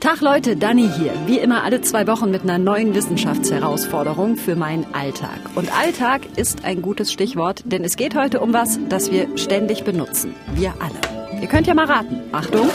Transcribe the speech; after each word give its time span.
Tag 0.00 0.20
Leute, 0.20 0.56
Dani 0.56 0.88
hier. 0.96 1.12
Wie 1.26 1.38
immer 1.38 1.64
alle 1.64 1.80
zwei 1.80 2.06
Wochen 2.06 2.30
mit 2.30 2.42
einer 2.42 2.58
neuen 2.58 2.94
Wissenschaftsherausforderung 2.94 4.36
für 4.36 4.54
meinen 4.54 4.86
Alltag. 4.94 5.40
Und 5.56 5.76
Alltag 5.76 6.22
ist 6.36 6.64
ein 6.64 6.82
gutes 6.82 7.12
Stichwort, 7.12 7.64
denn 7.64 7.82
es 7.82 7.96
geht 7.96 8.14
heute 8.14 8.38
um 8.38 8.52
was, 8.52 8.78
das 8.88 9.10
wir 9.10 9.36
ständig 9.36 9.82
benutzen. 9.82 10.36
Wir 10.54 10.72
alle. 10.78 11.40
Ihr 11.42 11.48
könnt 11.48 11.66
ja 11.66 11.74
mal 11.74 11.86
raten. 11.86 12.20
Achtung. 12.30 12.70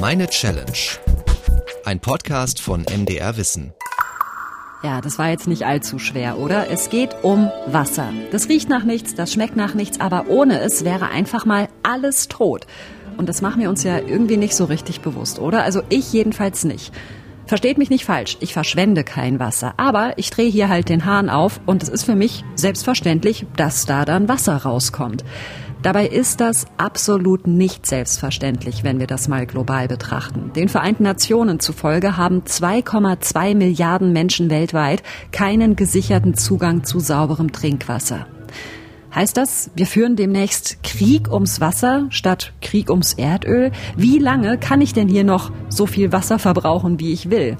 Meine 0.00 0.26
Challenge. 0.26 0.98
Ein 1.84 2.00
Podcast 2.00 2.60
von 2.60 2.82
MDR 2.82 3.36
Wissen. 3.36 3.74
Ja, 4.82 5.02
das 5.02 5.18
war 5.18 5.28
jetzt 5.28 5.46
nicht 5.46 5.66
allzu 5.66 5.98
schwer, 5.98 6.38
oder? 6.38 6.70
Es 6.70 6.88
geht 6.88 7.14
um 7.22 7.50
Wasser. 7.66 8.14
Das 8.32 8.48
riecht 8.48 8.70
nach 8.70 8.82
nichts, 8.82 9.14
das 9.14 9.30
schmeckt 9.30 9.54
nach 9.54 9.74
nichts, 9.74 10.00
aber 10.00 10.28
ohne 10.28 10.60
es 10.60 10.86
wäre 10.86 11.10
einfach 11.10 11.44
mal 11.44 11.68
alles 11.82 12.28
tot. 12.28 12.66
Und 13.18 13.28
das 13.28 13.42
machen 13.42 13.60
wir 13.60 13.68
uns 13.68 13.82
ja 13.82 13.98
irgendwie 13.98 14.38
nicht 14.38 14.56
so 14.56 14.64
richtig 14.64 15.02
bewusst, 15.02 15.38
oder? 15.38 15.64
Also 15.64 15.82
ich 15.90 16.10
jedenfalls 16.14 16.64
nicht. 16.64 16.94
Versteht 17.44 17.76
mich 17.76 17.90
nicht 17.90 18.06
falsch, 18.06 18.38
ich 18.40 18.54
verschwende 18.54 19.04
kein 19.04 19.38
Wasser, 19.38 19.74
aber 19.76 20.16
ich 20.16 20.30
drehe 20.30 20.48
hier 20.48 20.70
halt 20.70 20.88
den 20.88 21.04
Hahn 21.04 21.28
auf 21.28 21.60
und 21.66 21.82
es 21.82 21.90
ist 21.90 22.04
für 22.04 22.14
mich 22.14 22.42
selbstverständlich, 22.54 23.44
dass 23.56 23.84
da 23.84 24.06
dann 24.06 24.28
Wasser 24.28 24.56
rauskommt. 24.56 25.24
Dabei 25.82 26.06
ist 26.06 26.42
das 26.42 26.66
absolut 26.76 27.46
nicht 27.46 27.86
selbstverständlich, 27.86 28.84
wenn 28.84 29.00
wir 29.00 29.06
das 29.06 29.28
mal 29.28 29.46
global 29.46 29.88
betrachten. 29.88 30.52
Den 30.54 30.68
Vereinten 30.68 31.04
Nationen 31.04 31.58
zufolge 31.58 32.18
haben 32.18 32.42
2,2 32.42 33.54
Milliarden 33.54 34.12
Menschen 34.12 34.50
weltweit 34.50 35.02
keinen 35.32 35.76
gesicherten 35.76 36.34
Zugang 36.34 36.84
zu 36.84 37.00
sauberem 37.00 37.50
Trinkwasser. 37.50 38.26
Heißt 39.14 39.38
das, 39.38 39.70
wir 39.74 39.86
führen 39.86 40.16
demnächst 40.16 40.82
Krieg 40.82 41.32
ums 41.32 41.62
Wasser 41.62 42.06
statt 42.10 42.52
Krieg 42.60 42.90
ums 42.90 43.14
Erdöl? 43.14 43.72
Wie 43.96 44.18
lange 44.18 44.58
kann 44.58 44.82
ich 44.82 44.92
denn 44.92 45.08
hier 45.08 45.24
noch 45.24 45.50
so 45.70 45.86
viel 45.86 46.12
Wasser 46.12 46.38
verbrauchen, 46.38 47.00
wie 47.00 47.12
ich 47.12 47.30
will? 47.30 47.56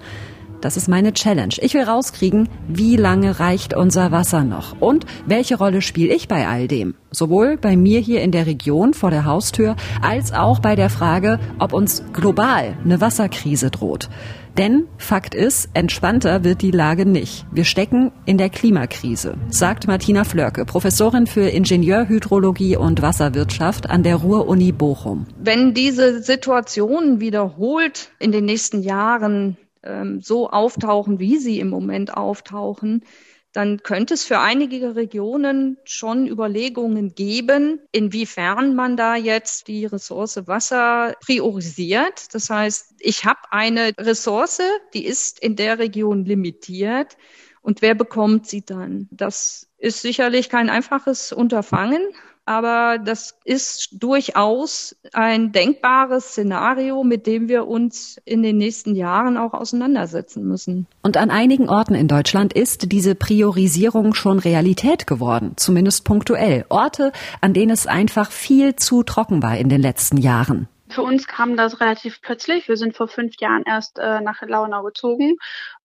Das 0.60 0.76
ist 0.76 0.88
meine 0.88 1.14
Challenge. 1.14 1.54
Ich 1.60 1.72
will 1.72 1.84
rauskriegen, 1.84 2.48
wie 2.68 2.96
lange 2.96 3.40
reicht 3.40 3.74
unser 3.74 4.12
Wasser 4.12 4.44
noch 4.44 4.78
und 4.80 5.06
welche 5.26 5.56
Rolle 5.56 5.80
spiele 5.80 6.14
ich 6.14 6.28
bei 6.28 6.46
all 6.46 6.68
dem. 6.68 6.94
Sowohl 7.10 7.56
bei 7.56 7.76
mir 7.76 8.00
hier 8.00 8.20
in 8.20 8.30
der 8.30 8.46
Region 8.46 8.92
vor 8.92 9.10
der 9.10 9.24
Haustür 9.24 9.74
als 10.02 10.32
auch 10.32 10.58
bei 10.58 10.76
der 10.76 10.90
Frage, 10.90 11.40
ob 11.58 11.72
uns 11.72 12.02
global 12.12 12.76
eine 12.84 13.00
Wasserkrise 13.00 13.70
droht. 13.70 14.10
Denn 14.58 14.84
Fakt 14.98 15.34
ist, 15.34 15.70
entspannter 15.72 16.44
wird 16.44 16.60
die 16.60 16.72
Lage 16.72 17.06
nicht. 17.06 17.46
Wir 17.52 17.64
stecken 17.64 18.12
in 18.26 18.36
der 18.36 18.50
Klimakrise, 18.50 19.36
sagt 19.48 19.86
Martina 19.86 20.24
Flörke, 20.24 20.66
Professorin 20.66 21.26
für 21.26 21.48
Ingenieurhydrologie 21.48 22.76
und 22.76 23.00
Wasserwirtschaft 23.00 23.88
an 23.88 24.02
der 24.02 24.16
Ruhr-Uni 24.16 24.72
Bochum. 24.72 25.26
Wenn 25.38 25.72
diese 25.72 26.22
Situation 26.22 27.20
wiederholt 27.20 28.10
in 28.18 28.32
den 28.32 28.44
nächsten 28.44 28.82
Jahren 28.82 29.56
ähm, 29.82 30.20
so 30.20 30.50
auftauchen, 30.50 31.18
wie 31.18 31.38
sie 31.38 31.60
im 31.60 31.68
Moment 31.68 32.14
auftauchen, 32.14 33.04
dann 33.52 33.82
könnte 33.82 34.14
es 34.14 34.24
für 34.24 34.38
einige 34.38 34.94
Regionen 34.94 35.76
schon 35.84 36.26
Überlegungen 36.28 37.14
geben, 37.14 37.80
inwiefern 37.90 38.76
man 38.76 38.96
da 38.96 39.16
jetzt 39.16 39.66
die 39.66 39.86
Ressource 39.86 40.46
Wasser 40.46 41.16
priorisiert. 41.20 42.32
Das 42.32 42.48
heißt, 42.48 42.94
ich 43.00 43.24
habe 43.24 43.40
eine 43.50 43.92
Ressource, 43.98 44.60
die 44.94 45.04
ist 45.04 45.40
in 45.40 45.56
der 45.56 45.78
Region 45.80 46.24
limitiert. 46.24 47.16
Und 47.60 47.82
wer 47.82 47.94
bekommt 47.94 48.46
sie 48.46 48.64
dann? 48.64 49.08
Das 49.10 49.68
ist 49.78 50.00
sicherlich 50.00 50.48
kein 50.48 50.70
einfaches 50.70 51.32
Unterfangen, 51.32 52.02
aber 52.50 52.98
das 52.98 53.38
ist 53.44 54.02
durchaus 54.02 54.96
ein 55.12 55.52
denkbares 55.52 56.30
Szenario, 56.30 57.04
mit 57.04 57.28
dem 57.28 57.48
wir 57.48 57.68
uns 57.68 58.20
in 58.24 58.42
den 58.42 58.56
nächsten 58.56 58.96
Jahren 58.96 59.36
auch 59.36 59.54
auseinandersetzen 59.54 60.42
müssen. 60.48 60.88
Und 61.04 61.16
an 61.16 61.30
einigen 61.30 61.68
Orten 61.68 61.94
in 61.94 62.08
Deutschland 62.08 62.52
ist 62.52 62.90
diese 62.90 63.14
Priorisierung 63.14 64.14
schon 64.14 64.40
Realität 64.40 65.06
geworden, 65.06 65.52
zumindest 65.54 66.04
punktuell. 66.04 66.66
Orte, 66.70 67.12
an 67.40 67.54
denen 67.54 67.70
es 67.70 67.86
einfach 67.86 68.32
viel 68.32 68.74
zu 68.74 69.04
trocken 69.04 69.44
war 69.44 69.56
in 69.56 69.68
den 69.68 69.80
letzten 69.80 70.16
Jahren. 70.16 70.66
Für 70.88 71.02
uns 71.02 71.28
kam 71.28 71.56
das 71.56 71.80
relativ 71.80 72.20
plötzlich. 72.20 72.66
Wir 72.66 72.76
sind 72.76 72.96
vor 72.96 73.06
fünf 73.06 73.34
Jahren 73.38 73.62
erst 73.64 74.00
äh, 74.00 74.20
nach 74.22 74.42
Launau 74.42 74.82
gezogen 74.82 75.36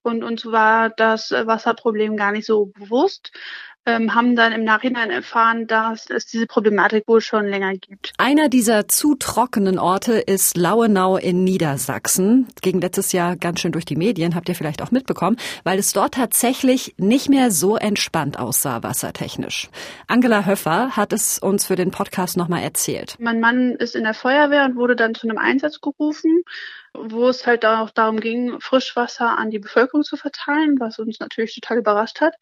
und 0.02 0.24
uns 0.24 0.48
war 0.48 0.90
das 0.90 1.30
Wasserproblem 1.30 2.18
gar 2.18 2.32
nicht 2.32 2.48
so 2.48 2.66
bewusst 2.66 3.32
ähm, 3.86 4.16
haben 4.16 4.36
dann 4.36 4.52
im 4.52 4.64
Nachhinein 4.64 5.12
erfahren, 5.12 5.68
dass 5.68 6.10
es 6.10 6.26
diese 6.26 6.48
Problematik 6.48 7.08
wohl 7.08 7.22
schon 7.22 7.46
länger 7.46 7.74
gibt. 7.74 8.14
Einer 8.18 8.50
dieser 8.50 8.88
zu 8.88 9.16
trockenen 9.16 9.80
Orte 9.80 10.14
ist 10.14 10.58
Lauenau 10.58 11.18
in 11.18 11.44
Niedersachsen. 11.44 12.48
Ging 12.62 12.82
letztes 12.82 13.12
Jahr 13.12 13.36
ganz 13.36 13.60
schön 13.60 13.72
durch 13.72 13.86
die 13.86 13.96
Medien, 13.96 14.36
habt 14.36 14.50
ihr 14.50 14.56
vielleicht 14.56 14.82
auch 14.82 14.92
mitbekommen, 14.92 15.38
weil 15.64 15.80
es 15.80 15.94
dort 15.94 16.16
tatsächlich 16.16 16.96
nicht 16.98 17.30
mehr 17.30 17.52
so 17.52 17.78
entspannt 17.78 18.40
aussah, 18.40 18.84
wassertechnisch. 18.84 19.70
Angela 20.08 20.46
Höffer 20.46 20.96
hat 20.96 21.14
es 21.14 21.40
uns 21.40 21.66
für 21.66 21.76
den 21.76 21.92
Podcast 21.92 22.38
nochmal 22.38 22.64
erzählt. 22.64 23.16
Mein 23.20 23.40
Mann 23.40 23.72
ist 23.72 23.96
in 23.96 24.04
der 24.04 24.14
Feuerwehr 24.14 24.66
und 24.66 24.76
wurde 24.76 24.96
dann 24.96 25.16
zu 25.16 25.28
einem 25.28 25.38
Einsatz 25.38 25.82
gerufen 25.82 26.44
wo 26.98 27.28
es 27.28 27.46
halt 27.46 27.66
auch 27.66 27.90
darum 27.90 28.20
ging, 28.20 28.60
Frischwasser 28.60 29.38
an 29.38 29.50
die 29.50 29.60
Bevölkerung 29.60 30.04
zu 30.04 30.18
verteilen, 30.18 30.80
was 30.80 31.00
uns 31.00 31.20
natürlich 31.20 31.56
total 31.56 31.80
überrascht 31.80 32.22
hat. 32.22 32.36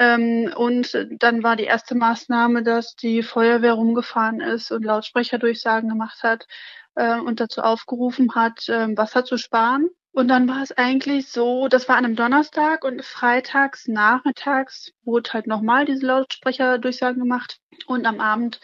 Ähm, 0.00 0.50
und 0.56 0.96
dann 1.18 1.42
war 1.42 1.56
die 1.56 1.64
erste 1.64 1.94
Maßnahme, 1.94 2.62
dass 2.62 2.96
die 2.96 3.22
Feuerwehr 3.22 3.74
rumgefahren 3.74 4.40
ist 4.40 4.72
und 4.72 4.82
Lautsprecherdurchsagen 4.82 5.90
gemacht 5.90 6.22
hat 6.22 6.46
äh, 6.94 7.18
und 7.18 7.38
dazu 7.38 7.60
aufgerufen 7.60 8.34
hat, 8.34 8.66
äh, 8.70 8.96
Wasser 8.96 9.26
zu 9.26 9.36
sparen. 9.36 9.90
Und 10.12 10.28
dann 10.28 10.48
war 10.48 10.62
es 10.62 10.72
eigentlich 10.72 11.28
so, 11.30 11.68
das 11.68 11.86
war 11.86 11.96
an 11.96 12.06
einem 12.06 12.16
Donnerstag 12.16 12.82
und 12.82 13.04
freitags 13.04 13.88
nachmittags 13.88 14.90
wurde 15.04 15.34
halt 15.34 15.46
nochmal 15.46 15.84
diese 15.84 16.06
Lautsprecherdurchsagen 16.06 17.20
gemacht. 17.20 17.58
Und 17.86 18.06
am 18.06 18.20
Abend 18.20 18.58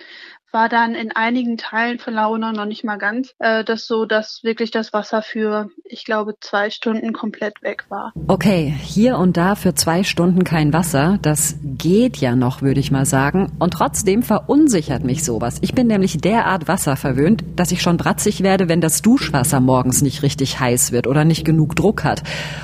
war 0.52 0.68
dann 0.68 0.94
in 0.94 1.12
einigen 1.12 1.56
Teilen 1.56 1.98
von 1.98 2.14
Launa 2.14 2.52
noch 2.52 2.64
nicht 2.64 2.84
mal 2.84 2.96
ganz, 2.96 3.34
äh, 3.38 3.64
das 3.64 3.86
so, 3.86 4.04
dass 4.06 4.40
wirklich 4.42 4.70
das 4.70 4.92
Wasser 4.92 5.22
für, 5.22 5.68
ich 5.84 6.04
glaube, 6.04 6.34
zwei 6.40 6.70
Stunden 6.70 7.12
komplett 7.12 7.62
weg 7.62 7.84
war. 7.88 8.12
Okay, 8.26 8.74
hier 8.82 9.18
und 9.18 9.36
da 9.36 9.54
für 9.54 9.74
zwei 9.74 10.02
Stunden 10.02 10.44
kein 10.44 10.72
Wasser, 10.72 11.18
das 11.20 11.56
geht 11.62 12.16
ja 12.18 12.36
noch, 12.36 12.62
würde 12.62 12.80
ich 12.80 12.90
mal 12.90 13.06
sagen. 13.06 13.52
Und 13.58 13.72
trotzdem 13.72 14.22
verunsichert 14.22 15.04
mich 15.04 15.24
sowas. 15.24 15.58
Ich 15.60 15.74
bin 15.74 15.86
nämlich 15.86 16.18
derart 16.18 16.68
wasserverwöhnt, 16.68 17.44
dass 17.56 17.72
ich 17.72 17.82
schon 17.82 17.96
bratzig 17.96 18.42
werde, 18.42 18.68
wenn 18.68 18.80
das 18.80 19.02
Duschwasser 19.02 19.60
morgens 19.60 20.02
nicht 20.02 20.22
richtig 20.22 20.60
heiß 20.60 20.92
wird 20.92 21.06
oder 21.06 21.24
nicht 21.24 21.44
genug 21.44 21.76
Druck 21.76 22.04
hat. 22.04 22.22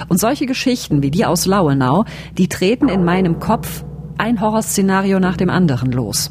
Und 0.08 0.18
solche 0.18 0.46
Geschichten 0.46 1.02
wie 1.02 1.10
die 1.10 1.26
aus 1.26 1.46
Lauenau, 1.46 2.04
die 2.38 2.48
treten 2.48 2.88
in 2.88 3.04
meinem 3.04 3.38
Kopf 3.38 3.84
ein 4.18 4.40
Horrorszenario 4.40 5.18
nach 5.18 5.36
dem 5.36 5.50
anderen 5.50 5.90
los. 5.90 6.30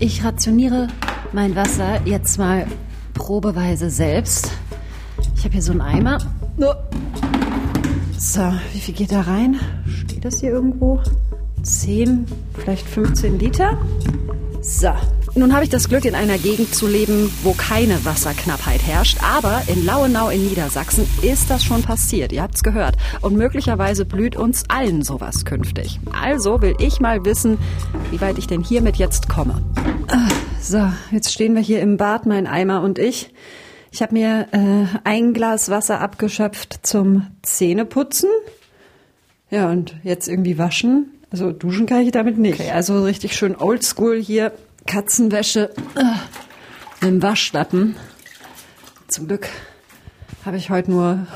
Ich 0.00 0.24
rationiere 0.24 0.86
mein 1.32 1.56
Wasser 1.56 2.00
jetzt 2.04 2.38
mal 2.38 2.66
probeweise 3.14 3.90
selbst. 3.90 4.48
Ich 5.34 5.42
habe 5.44 5.54
hier 5.54 5.62
so 5.62 5.72
einen 5.72 5.80
Eimer. 5.80 6.18
So, 8.16 8.52
wie 8.72 8.78
viel 8.78 8.94
geht 8.94 9.10
da 9.10 9.22
rein? 9.22 9.58
Steht 9.86 10.24
das 10.24 10.38
hier 10.38 10.50
irgendwo? 10.50 11.00
10, 11.62 12.26
vielleicht 12.54 12.86
15 12.86 13.40
Liter? 13.40 13.76
So, 14.60 14.92
nun 15.38 15.54
habe 15.54 15.64
ich 15.64 15.70
das 15.70 15.88
Glück, 15.88 16.04
in 16.04 16.14
einer 16.14 16.38
Gegend 16.38 16.74
zu 16.74 16.86
leben, 16.86 17.32
wo 17.42 17.52
keine 17.52 18.04
Wasserknappheit 18.04 18.82
herrscht. 18.82 19.18
Aber 19.22 19.62
in 19.66 19.84
Lauenau 19.84 20.30
in 20.30 20.46
Niedersachsen 20.46 21.08
ist 21.22 21.50
das 21.50 21.64
schon 21.64 21.82
passiert. 21.82 22.32
Ihr 22.32 22.42
habt 22.42 22.56
es 22.56 22.62
gehört. 22.62 22.96
Und 23.20 23.36
möglicherweise 23.36 24.04
blüht 24.04 24.36
uns 24.36 24.64
allen 24.68 25.02
sowas 25.02 25.44
künftig. 25.44 26.00
Also 26.12 26.60
will 26.62 26.74
ich 26.78 27.00
mal 27.00 27.24
wissen, 27.24 27.58
wie 28.10 28.20
weit 28.20 28.38
ich 28.38 28.46
denn 28.46 28.62
hiermit 28.62 28.96
jetzt 28.96 29.28
komme. 29.28 29.62
Ah, 30.08 30.28
so, 30.60 30.90
jetzt 31.12 31.32
stehen 31.32 31.54
wir 31.54 31.62
hier 31.62 31.80
im 31.80 31.96
Bad, 31.96 32.26
mein 32.26 32.46
Eimer 32.46 32.82
und 32.82 32.98
ich. 32.98 33.32
Ich 33.90 34.02
habe 34.02 34.14
mir 34.14 34.48
äh, 34.52 34.86
ein 35.04 35.34
Glas 35.34 35.70
Wasser 35.70 36.00
abgeschöpft 36.00 36.80
zum 36.82 37.26
Zähneputzen. 37.42 38.28
Ja, 39.50 39.70
und 39.70 39.94
jetzt 40.02 40.28
irgendwie 40.28 40.58
waschen. 40.58 41.12
Also 41.30 41.52
duschen 41.52 41.86
kann 41.86 42.02
ich 42.02 42.12
damit 42.12 42.38
nicht. 42.38 42.60
Okay, 42.60 42.70
also 42.70 43.04
richtig 43.04 43.36
schön 43.36 43.54
oldschool 43.54 44.20
hier 44.20 44.52
Katzenwäsche 44.88 45.70
äh, 45.96 46.04
mit 47.02 47.10
dem 47.10 47.22
Waschlappen. 47.22 47.94
Zum 49.06 49.28
Glück 49.28 49.48
habe 50.46 50.56
ich 50.56 50.70
heute 50.70 50.90
nur 50.90 51.26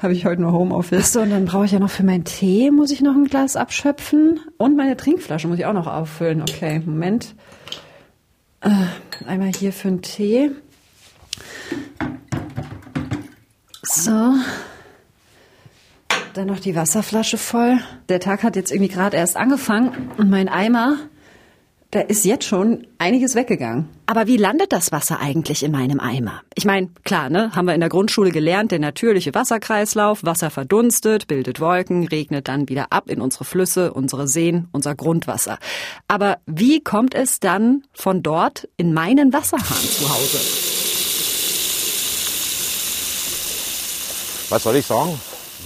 habe 0.00 0.12
ich 0.12 0.26
heute 0.26 0.42
nur 0.42 0.52
Homeoffice. 0.52 1.12
So, 1.12 1.20
und 1.20 1.30
dann 1.30 1.44
brauche 1.44 1.64
ich 1.64 1.70
ja 1.70 1.78
noch 1.78 1.90
für 1.90 2.02
meinen 2.02 2.24
Tee 2.24 2.72
muss 2.72 2.90
ich 2.90 3.00
noch 3.00 3.14
ein 3.14 3.26
Glas 3.26 3.54
abschöpfen 3.54 4.40
und 4.58 4.76
meine 4.76 4.96
Trinkflasche 4.96 5.46
muss 5.46 5.58
ich 5.58 5.64
auch 5.64 5.72
noch 5.72 5.86
auffüllen. 5.86 6.42
Okay, 6.42 6.82
Moment. 6.84 7.36
Äh, 8.62 8.70
einmal 9.26 9.52
hier 9.52 9.72
für 9.72 9.88
einen 9.88 10.02
Tee. 10.02 10.50
So. 13.84 14.34
Dann 16.34 16.46
noch 16.46 16.58
die 16.58 16.74
Wasserflasche 16.74 17.38
voll. 17.38 17.78
Der 18.08 18.18
Tag 18.18 18.42
hat 18.42 18.56
jetzt 18.56 18.72
irgendwie 18.72 18.92
gerade 18.92 19.16
erst 19.16 19.36
angefangen 19.36 20.10
und 20.16 20.30
mein 20.30 20.48
Eimer, 20.48 20.96
da 21.92 22.00
ist 22.00 22.24
jetzt 22.24 22.46
schon 22.46 22.86
einiges 22.96 23.34
weggegangen. 23.34 23.86
Aber 24.06 24.26
wie 24.26 24.38
landet 24.38 24.72
das 24.72 24.92
Wasser 24.92 25.20
eigentlich 25.20 25.62
in 25.62 25.72
meinem 25.72 26.00
Eimer? 26.00 26.40
Ich 26.54 26.64
meine, 26.64 26.88
klar, 27.04 27.28
ne, 27.28 27.54
haben 27.54 27.66
wir 27.66 27.74
in 27.74 27.80
der 27.80 27.90
Grundschule 27.90 28.30
gelernt, 28.30 28.72
der 28.72 28.78
natürliche 28.78 29.34
Wasserkreislauf, 29.34 30.24
Wasser 30.24 30.48
verdunstet, 30.48 31.26
bildet 31.26 31.60
Wolken, 31.60 32.08
regnet 32.08 32.48
dann 32.48 32.70
wieder 32.70 32.86
ab 32.90 33.10
in 33.10 33.20
unsere 33.20 33.44
Flüsse, 33.44 33.92
unsere 33.92 34.26
Seen, 34.26 34.68
unser 34.72 34.94
Grundwasser. 34.94 35.58
Aber 36.08 36.38
wie 36.46 36.82
kommt 36.82 37.14
es 37.14 37.40
dann 37.40 37.82
von 37.92 38.22
dort 38.22 38.68
in 38.78 38.94
meinen 38.94 39.34
Wasserhahn 39.34 39.60
zu 39.60 40.08
Hause? 40.08 40.38
Was 44.48 44.62
soll 44.62 44.76
ich 44.76 44.86
sagen? 44.86 45.20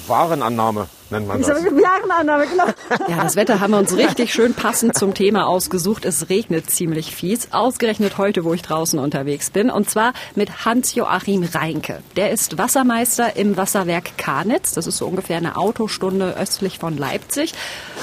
Warenannahme 0.08 0.88
nennt 1.11 1.29
man 1.29 1.41
das. 1.41 1.49
Warenannahme, 1.49 2.47
genau. 2.47 2.64
Ja, 3.08 3.23
das 3.23 3.37
Wetter 3.37 3.61
haben 3.61 3.73
wir 3.73 3.79
uns 3.79 3.97
richtig 3.97 4.32
schön 4.32 4.55
passend 4.55 4.97
zum 4.97 5.14
Thema 5.14 5.47
ausgesucht. 5.47 6.05
Es 6.05 6.29
regnet 6.29 6.70
ziemlich 6.70 7.14
fies. 7.14 7.49
Ausgerechnet 7.53 8.19
heute, 8.19 8.44
wo 8.44 8.55
ich 8.55 8.62
draußen 8.62 8.99
unterwegs 8.99 9.50
bin. 9.50 9.70
Und 9.70 9.88
zwar 9.88 10.12
mit 10.35 10.64
Hans-Joachim 10.64 11.44
Reinke. 11.44 12.03
Der 12.17 12.31
ist 12.31 12.58
Wassermeister 12.58 13.37
im 13.37 13.56
Wasserwerk 13.56 14.19
Karnitz. 14.19 14.75
Das 14.75 14.87
ist 14.87 14.97
so 14.99 15.06
ungefähr 15.06 15.37
eine 15.37 15.56
Autostunde 15.56 16.37
östlich 16.37 16.79
von 16.79 16.97
Leipzig. 16.97 17.53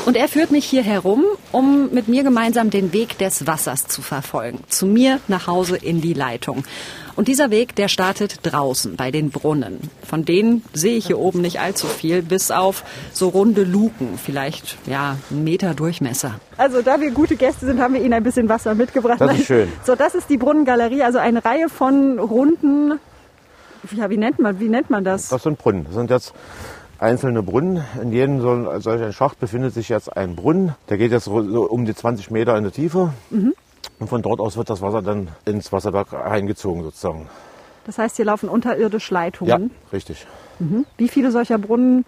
Und 0.05 0.15
er 0.15 0.27
führt 0.27 0.51
mich 0.51 0.65
hier 0.65 0.83
herum, 0.83 1.25
um 1.51 1.89
mit 1.91 2.07
mir 2.07 2.23
gemeinsam 2.23 2.69
den 2.69 2.93
Weg 2.93 3.17
des 3.17 3.47
Wassers 3.47 3.87
zu 3.87 4.01
verfolgen. 4.01 4.59
Zu 4.69 4.85
mir 4.85 5.19
nach 5.27 5.47
Hause 5.47 5.75
in 5.77 6.01
die 6.01 6.13
Leitung. 6.13 6.63
Und 7.15 7.27
dieser 7.27 7.51
Weg, 7.51 7.75
der 7.75 7.89
startet 7.89 8.39
draußen 8.43 8.95
bei 8.95 9.11
den 9.11 9.29
Brunnen. 9.29 9.91
Von 10.05 10.25
denen 10.25 10.63
sehe 10.73 10.97
ich 10.97 11.07
hier 11.07 11.19
oben 11.19 11.41
nicht 11.41 11.59
allzu 11.59 11.85
viel, 11.85 12.23
bis 12.23 12.49
auf 12.49 12.83
so 13.11 13.29
runde 13.29 13.63
Luken, 13.63 14.17
vielleicht 14.17 14.77
ja 14.87 15.17
einen 15.29 15.43
Meter 15.43 15.73
Durchmesser. 15.73 16.35
Also 16.57 16.81
da 16.81 16.99
wir 16.99 17.11
gute 17.11 17.35
Gäste 17.35 17.65
sind, 17.65 17.79
haben 17.79 17.93
wir 17.93 18.01
Ihnen 18.01 18.13
ein 18.13 18.23
bisschen 18.23 18.49
Wasser 18.49 18.75
mitgebracht. 18.75 19.21
Das 19.21 19.37
ist 19.37 19.47
schön. 19.47 19.71
So, 19.83 19.95
das 19.95 20.15
ist 20.15 20.29
die 20.29 20.37
Brunnengalerie, 20.37 21.03
also 21.03 21.19
eine 21.19 21.43
Reihe 21.43 21.69
von 21.69 22.19
runden, 22.19 22.99
ja, 23.91 24.09
wie 24.09 24.17
nennt 24.17 24.39
man, 24.39 24.59
wie 24.59 24.69
nennt 24.69 24.89
man 24.89 25.03
das? 25.03 25.29
Das 25.29 25.43
sind 25.43 25.57
Brunnen. 25.57 25.85
Das 25.85 25.93
sind 25.95 26.09
jetzt 26.09 26.33
einzelne 26.99 27.43
Brunnen. 27.43 27.83
In 28.01 28.11
jedem 28.11 28.41
so, 28.41 28.79
solch 28.79 29.01
ein 29.01 29.13
Schacht 29.13 29.39
befindet 29.39 29.73
sich 29.73 29.89
jetzt 29.89 30.15
ein 30.15 30.35
Brunnen. 30.35 30.75
Der 30.89 30.97
geht 30.97 31.11
jetzt 31.11 31.25
so 31.25 31.33
um 31.33 31.85
die 31.85 31.93
20 31.93 32.31
Meter 32.31 32.57
in 32.57 32.63
die 32.63 32.71
Tiefe. 32.71 33.13
Mhm. 33.29 33.53
Und 33.99 34.07
von 34.07 34.21
dort 34.21 34.39
aus 34.39 34.57
wird 34.57 34.69
das 34.69 34.81
Wasser 34.81 35.01
dann 35.01 35.27
ins 35.45 35.71
Wasserwerk 35.71 36.13
eingezogen 36.13 36.83
sozusagen. 36.83 37.29
Das 37.85 37.97
heißt, 37.97 38.15
hier 38.15 38.25
laufen 38.25 38.47
unterirdisch 38.47 39.11
Leitungen? 39.11 39.69
Ja, 39.71 39.91
richtig. 39.91 40.25
Mhm. 40.59 40.85
Wie 40.97 41.09
viele 41.09 41.31
solcher 41.31 41.57
Brunnen 41.57 42.05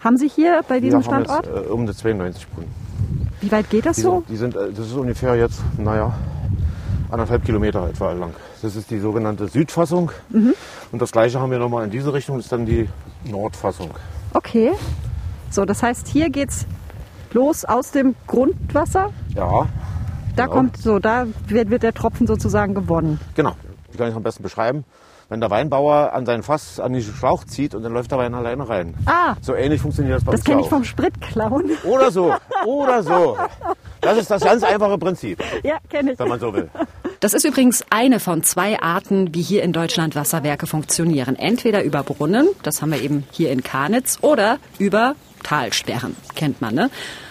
haben 0.00 0.16
Sie 0.16 0.28
hier 0.28 0.62
bei 0.68 0.80
diesem 0.80 1.00
Wir 1.00 1.04
Standort? 1.04 1.46
Jetzt, 1.46 1.66
äh, 1.66 1.70
um 1.70 1.86
die 1.86 1.94
92 1.94 2.48
Brunnen. 2.48 2.70
Wie 3.40 3.50
weit 3.52 3.70
geht 3.70 3.86
das 3.86 3.96
die 3.96 4.02
so? 4.02 4.24
Die 4.28 4.36
sind, 4.36 4.56
äh, 4.56 4.70
das 4.70 4.86
ist 4.86 4.94
ungefähr 4.94 5.36
jetzt, 5.36 5.60
naja, 5.76 6.14
anderthalb 7.10 7.44
Kilometer 7.44 7.88
etwa 7.88 8.12
lang. 8.12 8.34
Das 8.62 8.76
ist 8.76 8.90
die 8.90 8.98
sogenannte 8.98 9.48
Südfassung. 9.48 10.10
Mhm. 10.30 10.54
Und 10.92 11.02
das 11.02 11.12
gleiche 11.12 11.40
haben 11.40 11.50
wir 11.50 11.58
nochmal 11.58 11.84
in 11.84 11.90
diese 11.90 12.12
Richtung, 12.12 12.36
das 12.36 12.46
ist 12.46 12.52
dann 12.52 12.66
die 12.66 12.88
Nordfassung. 13.24 13.90
Okay. 14.34 14.72
So, 15.50 15.64
das 15.64 15.82
heißt, 15.82 16.08
hier 16.08 16.30
geht's 16.30 16.66
los 17.32 17.64
aus 17.64 17.90
dem 17.90 18.14
Grundwasser? 18.26 19.10
Ja, 19.34 19.66
da 20.36 20.44
genau. 20.44 20.56
kommt 20.56 20.76
so, 20.76 20.98
da 20.98 21.26
wird, 21.46 21.70
wird 21.70 21.82
der 21.82 21.94
Tropfen 21.94 22.26
sozusagen 22.26 22.74
gewonnen. 22.74 23.20
Genau. 23.34 23.54
Wie 23.90 23.98
kann 23.98 24.08
ich 24.08 24.14
am 24.14 24.22
besten 24.22 24.42
beschreiben? 24.42 24.84
Wenn 25.30 25.40
der 25.40 25.50
Weinbauer 25.50 26.12
an 26.14 26.24
sein 26.24 26.42
Fass 26.42 26.80
an 26.80 26.94
den 26.94 27.02
Schlauch 27.02 27.44
zieht 27.44 27.74
und 27.74 27.82
dann 27.82 27.92
läuft 27.92 28.10
der 28.10 28.16
Wein 28.18 28.34
alleine 28.34 28.66
rein. 28.66 28.94
Ah. 29.04 29.34
So 29.42 29.54
ähnlich 29.54 29.82
funktioniert 29.82 30.16
das 30.16 30.24
bei 30.24 30.32
Das 30.32 30.40
uns 30.40 30.46
kenne 30.46 30.60
auch. 30.60 30.64
ich 30.64 30.70
vom 30.70 30.84
Spritklauen. 30.84 31.70
Oder 31.84 32.10
so. 32.10 32.34
Oder 32.64 33.02
so. 33.02 33.36
Das 34.00 34.16
ist 34.16 34.30
das 34.30 34.42
ganz 34.42 34.62
einfache 34.62 34.96
Prinzip. 34.96 35.42
Ja, 35.62 35.76
kenne 35.90 36.12
ich. 36.12 36.18
Wenn 36.18 36.28
man 36.28 36.40
so 36.40 36.54
will. 36.54 36.70
Das 37.20 37.34
ist 37.34 37.44
übrigens 37.44 37.84
eine 37.90 38.20
von 38.20 38.42
zwei 38.42 38.80
Arten, 38.80 39.34
wie 39.34 39.42
hier 39.42 39.64
in 39.64 39.72
Deutschland 39.74 40.14
Wasserwerke 40.16 40.66
funktionieren. 40.66 41.36
Entweder 41.36 41.82
über 41.82 42.04
Brunnen, 42.04 42.48
das 42.62 42.80
haben 42.80 42.92
wir 42.92 43.02
eben 43.02 43.26
hier 43.30 43.50
in 43.50 43.62
Karnitz, 43.62 44.18
oder 44.22 44.58
über 44.78 45.14
Talsperren, 45.42 46.16
kennt 46.34 46.60
man, 46.60 46.74
ne? 46.74 46.90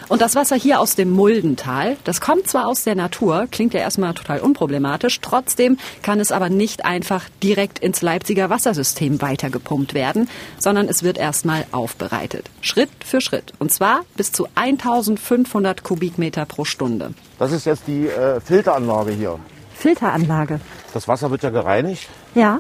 Und 0.09 0.21
das 0.21 0.35
Wasser 0.35 0.55
hier 0.55 0.79
aus 0.79 0.95
dem 0.95 1.11
Muldental, 1.11 1.97
das 2.05 2.21
kommt 2.21 2.47
zwar 2.47 2.67
aus 2.67 2.85
der 2.85 2.95
Natur, 2.95 3.47
klingt 3.51 3.73
ja 3.73 3.81
erstmal 3.81 4.13
total 4.13 4.39
unproblematisch, 4.39 5.19
trotzdem 5.19 5.77
kann 6.01 6.21
es 6.21 6.31
aber 6.31 6.47
nicht 6.47 6.85
einfach 6.85 7.25
direkt 7.43 7.79
ins 7.79 8.01
Leipziger 8.01 8.49
Wassersystem 8.49 9.21
weitergepumpt 9.21 9.93
werden, 9.93 10.29
sondern 10.59 10.87
es 10.87 11.03
wird 11.03 11.17
erstmal 11.17 11.65
aufbereitet. 11.73 12.49
Schritt 12.61 12.89
für 13.03 13.19
Schritt. 13.19 13.51
Und 13.59 13.73
zwar 13.73 14.01
bis 14.15 14.31
zu 14.31 14.47
1500 14.55 15.83
Kubikmeter 15.83 16.45
pro 16.45 16.63
Stunde. 16.63 17.13
Das 17.37 17.51
ist 17.51 17.65
jetzt 17.65 17.83
die 17.87 18.07
äh, 18.07 18.39
Filteranlage 18.39 19.11
hier. 19.11 19.39
Filteranlage. 19.75 20.61
Das 20.93 21.09
Wasser 21.09 21.31
wird 21.31 21.43
ja 21.43 21.49
gereinigt. 21.49 22.07
Ja. 22.33 22.59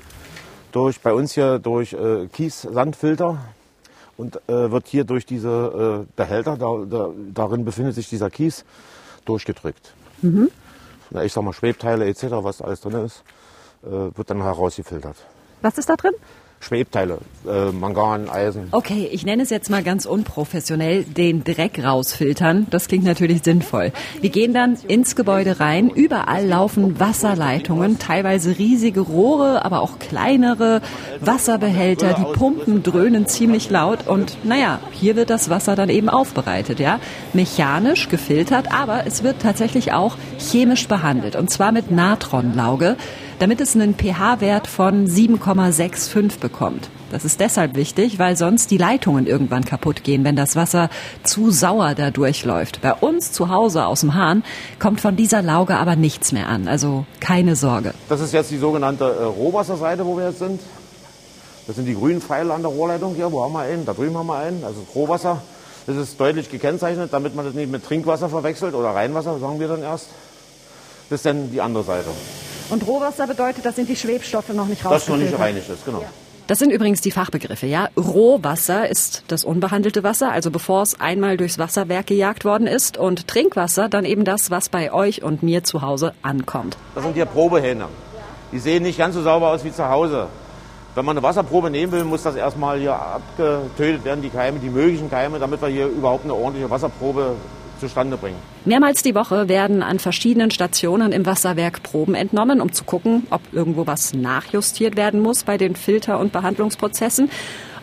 Durch, 0.73 0.99
bei 0.99 1.13
uns 1.13 1.33
hier 1.33 1.59
durch 1.59 1.93
äh, 1.93 2.27
Kies-Sandfilter 2.27 3.37
und 4.17 4.37
äh, 4.47 4.71
wird 4.71 4.87
hier 4.87 5.03
durch 5.03 5.25
diese 5.25 6.05
äh, 6.07 6.13
Behälter, 6.15 6.57
da, 6.57 6.83
da, 6.89 7.09
darin 7.33 7.65
befindet 7.65 7.95
sich 7.95 8.09
dieser 8.09 8.29
Kies, 8.29 8.65
durchgedrückt. 9.25 9.93
Mhm. 10.21 10.49
Na, 11.11 11.23
ich 11.23 11.31
sag 11.31 11.43
mal 11.43 11.53
Schwebteile 11.53 12.05
etc., 12.05 12.23
was 12.31 12.61
alles 12.61 12.81
drin 12.81 13.05
ist, 13.05 13.23
äh, 13.83 13.89
wird 13.89 14.29
dann 14.29 14.41
herausgefiltert. 14.41 15.15
Was 15.61 15.77
ist 15.77 15.89
da 15.89 15.95
drin? 15.95 16.13
Schwebteile, 16.59 17.19
äh, 17.47 17.71
Mangan, 17.71 18.29
Eisen. 18.29 18.67
Okay, 18.71 19.07
ich 19.11 19.25
nenne 19.25 19.43
es 19.43 19.49
jetzt 19.49 19.69
mal 19.69 19.83
ganz 19.83 20.05
unprofessionell 20.05 21.03
den 21.03 21.43
Dreck 21.43 21.81
rausfiltern. 21.83 22.67
Das 22.71 22.87
klingt 22.87 23.05
natürlich 23.05 23.43
sinnvoll. 23.43 23.93
Wir 24.21 24.29
gehen 24.31 24.53
dann 24.53 24.77
ins 24.87 25.15
Gebäude 25.15 25.59
rein. 25.59 25.89
Überall 25.89 26.45
laufen 26.45 26.99
Wasserleitungen, 26.99 27.99
teilweise 27.99 28.57
riesige 28.57 29.01
Rohre, 29.01 29.63
aber 29.63 29.81
auch 29.81 29.99
kleinere 29.99 30.81
Wasserbehälter. 31.21 32.13
Die 32.13 32.37
Pumpen 32.37 32.83
dröhnen 32.83 33.27
ziemlich 33.27 33.69
laut 33.69 34.07
und 34.07 34.43
naja, 34.43 34.79
hier 34.91 35.15
wird 35.15 35.29
das 35.29 35.49
Wasser 35.49 35.75
dann 35.75 35.89
eben 35.89 36.09
aufbereitet, 36.09 36.79
ja. 36.79 36.99
Mechanisch 37.33 38.09
gefiltert, 38.09 38.73
aber 38.73 39.05
es 39.05 39.23
wird 39.23 39.41
tatsächlich 39.41 39.93
auch 39.93 40.17
chemisch 40.39 40.87
behandelt 40.87 41.35
und 41.35 41.49
zwar 41.49 41.71
mit 41.71 41.91
Natronlauge 41.91 42.97
damit 43.39 43.61
es 43.61 43.75
einen 43.75 43.95
pH-Wert 43.95 44.67
von 44.67 45.07
7,65 45.07 46.39
bekommt. 46.39 46.89
Das 47.11 47.23
ist 47.23 47.39
deshalb 47.39 47.75
wichtig, 47.75 48.19
weil 48.19 48.35
sonst 48.35 48.69
die 48.69 48.77
Leitungen 48.77 49.27
irgendwann 49.27 49.63
kaputt 49.63 50.03
gehen, 50.03 50.23
wenn 50.25 50.35
das 50.35 50.55
Wasser 50.55 50.89
zu 51.23 51.51
sauer 51.51 51.95
da 51.95 52.11
durchläuft. 52.11 52.81
Bei 52.81 52.93
uns 52.93 53.31
zu 53.31 53.49
Hause 53.49 53.85
aus 53.85 54.01
dem 54.01 54.15
Hahn 54.15 54.43
kommt 54.79 54.99
von 54.99 55.15
dieser 55.15 55.41
Lauge 55.41 55.77
aber 55.77 55.95
nichts 55.95 56.31
mehr 56.31 56.49
an. 56.49 56.67
Also 56.67 57.05
keine 57.19 57.55
Sorge. 57.55 57.93
Das 58.09 58.19
ist 58.19 58.33
jetzt 58.33 58.51
die 58.51 58.57
sogenannte 58.57 59.05
äh, 59.05 59.23
Rohwasserseite, 59.23 60.05
wo 60.05 60.17
wir 60.17 60.27
jetzt 60.27 60.39
sind. 60.39 60.59
Das 61.65 61.75
sind 61.75 61.85
die 61.85 61.95
grünen 61.95 62.21
Pfeile 62.21 62.53
an 62.53 62.61
der 62.61 62.71
Rohrleitung 62.71 63.15
hier. 63.15 63.31
Wo 63.31 63.43
haben 63.43 63.53
wir 63.53 63.61
einen? 63.61 63.85
Da 63.85 63.93
drüben 63.93 64.17
haben 64.17 64.27
wir 64.27 64.37
einen. 64.37 64.63
Also 64.63 64.85
Rohwasser. 64.93 65.41
Das 65.85 65.95
ist 65.95 66.19
deutlich 66.19 66.49
gekennzeichnet, 66.49 67.13
damit 67.13 67.35
man 67.35 67.45
das 67.45 67.53
nicht 67.53 67.71
mit 67.71 67.85
Trinkwasser 67.85 68.27
verwechselt 68.27 68.73
oder 68.73 68.89
Reinwasser, 68.89 69.39
sagen 69.39 69.59
wir 69.59 69.69
dann 69.69 69.83
erst. 69.83 70.07
Das 71.09 71.19
ist 71.19 71.25
dann 71.25 71.49
die 71.49 71.61
andere 71.61 71.85
Seite. 71.85 72.09
Und 72.69 72.85
Rohwasser 72.85 73.27
bedeutet, 73.27 73.65
das 73.65 73.75
sind 73.75 73.89
die 73.89 73.95
Schwebstoffe 73.95 74.49
noch 74.49 74.67
nicht 74.67 74.83
Das 74.83 75.07
noch 75.07 75.17
nicht 75.17 75.31
gereinigt 75.31 75.69
ist, 75.69 75.85
genau. 75.85 76.03
Das 76.47 76.59
sind 76.59 76.71
übrigens 76.71 77.01
die 77.01 77.11
Fachbegriffe, 77.11 77.65
ja. 77.65 77.89
Rohwasser 77.97 78.87
ist 78.87 79.23
das 79.27 79.43
unbehandelte 79.43 80.03
Wasser, 80.03 80.31
also 80.31 80.49
bevor 80.49 80.81
es 80.81 80.99
einmal 80.99 81.35
durchs 81.35 81.59
Wasserwerk 81.59 82.07
gejagt 82.07 82.45
worden 82.45 82.67
ist. 82.67 82.97
Und 82.97 83.27
Trinkwasser 83.27 83.89
dann 83.89 84.05
eben 84.05 84.23
das, 84.23 84.49
was 84.49 84.69
bei 84.69 84.93
euch 84.93 85.23
und 85.23 85.43
mir 85.43 85.65
zu 85.65 85.81
Hause 85.81 86.13
ankommt. 86.21 86.77
Das 86.95 87.03
sind 87.03 87.15
hier 87.15 87.25
Probehähne. 87.25 87.87
Die 88.53 88.59
sehen 88.59 88.83
nicht 88.83 88.97
ganz 88.97 89.15
so 89.15 89.21
sauber 89.21 89.49
aus 89.49 89.65
wie 89.65 89.73
zu 89.73 89.89
Hause. 89.89 90.27
Wenn 90.95 91.03
man 91.03 91.17
eine 91.17 91.23
Wasserprobe 91.23 91.69
nehmen 91.69 91.91
will, 91.91 92.05
muss 92.05 92.23
das 92.23 92.35
erstmal 92.35 92.79
hier 92.79 92.95
abgetötet 92.95 94.05
werden, 94.05 94.21
die 94.21 94.29
Keime, 94.29 94.59
die 94.59 94.69
möglichen 94.69 95.09
Keime, 95.09 95.39
damit 95.39 95.61
wir 95.61 95.67
hier 95.67 95.87
überhaupt 95.87 96.23
eine 96.23 96.33
ordentliche 96.33 96.69
Wasserprobe 96.69 97.35
zustande 97.79 98.17
bringen. 98.17 98.37
Mehrmals 98.65 99.03
die 99.03 99.15
Woche 99.15 99.47
werden 99.47 99.83
an 99.83 99.99
verschiedenen 99.99 100.51
Stationen 100.51 101.11
im 101.11 101.25
Wasserwerk 101.25 101.83
Proben 101.83 102.15
entnommen, 102.15 102.61
um 102.61 102.71
zu 102.71 102.83
gucken, 102.83 103.27
ob 103.29 103.41
irgendwo 103.51 103.87
was 103.87 104.13
nachjustiert 104.13 104.95
werden 104.95 105.21
muss 105.21 105.43
bei 105.43 105.57
den 105.57 105.75
Filter- 105.75 106.19
und 106.19 106.31
Behandlungsprozessen. 106.31 107.29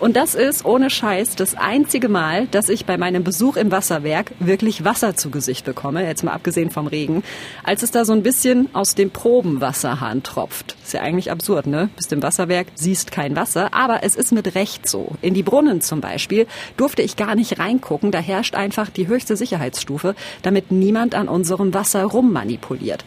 Und 0.04 0.16
das 0.16 0.34
ist 0.34 0.66
ohne 0.66 0.90
Scheiß 0.90 1.34
das 1.34 1.54
einzige 1.54 2.11
Mal, 2.11 2.46
dass 2.49 2.68
ich 2.68 2.84
bei 2.84 2.99
meinem 2.99 3.25
Besuch 3.25 3.56
im 3.56 3.70
Wasserwerk 3.70 4.32
wirklich 4.38 4.84
Wasser 4.84 5.16
zu 5.16 5.30
Gesicht 5.30 5.64
bekomme, 5.64 6.06
jetzt 6.06 6.23
mal 6.23 6.32
abgesehen 6.32 6.68
vom 6.68 6.87
Regen, 6.87 7.23
als 7.62 7.82
es 7.82 7.90
da 7.90 8.04
so 8.04 8.12
ein 8.12 8.23
bisschen 8.23 8.68
aus 8.75 8.94
dem 8.94 9.11
Probenwasserhahn 9.11 10.23
tropft. 10.23 10.76
Ist 10.84 10.92
ja 10.92 11.00
eigentlich 11.00 11.30
absurd, 11.30 11.66
ne? 11.66 11.88
Bist 11.96 12.12
im 12.12 12.23
Wasserwerk, 12.23 12.66
siehst 12.75 13.12
kein 13.12 13.34
Wasser, 13.34 13.73
aber 13.73 14.02
es 14.02 14.14
ist 14.14 14.30
mit 14.30 14.54
Recht 14.54 14.87
so. 14.87 15.12
In 15.23 15.32
die 15.32 15.42
Brunnen 15.42 15.80
zum 15.80 16.02
Beispiel 16.02 16.46
durfte 16.76 17.00
ich 17.00 17.16
gar 17.16 17.34
nicht 17.34 17.58
reingucken, 17.58 18.11
da 18.11 18.18
herrscht 18.18 18.56
einfach 18.56 18.90
die 18.90 19.08
höchste 19.08 19.38
Sicherheitsstufe, 19.38 20.14
damit 20.42 20.70
niemand 20.70 21.14
an 21.14 21.28
unserem 21.28 21.73
Wasser 21.73 22.04
rummanipuliert. 22.04 23.06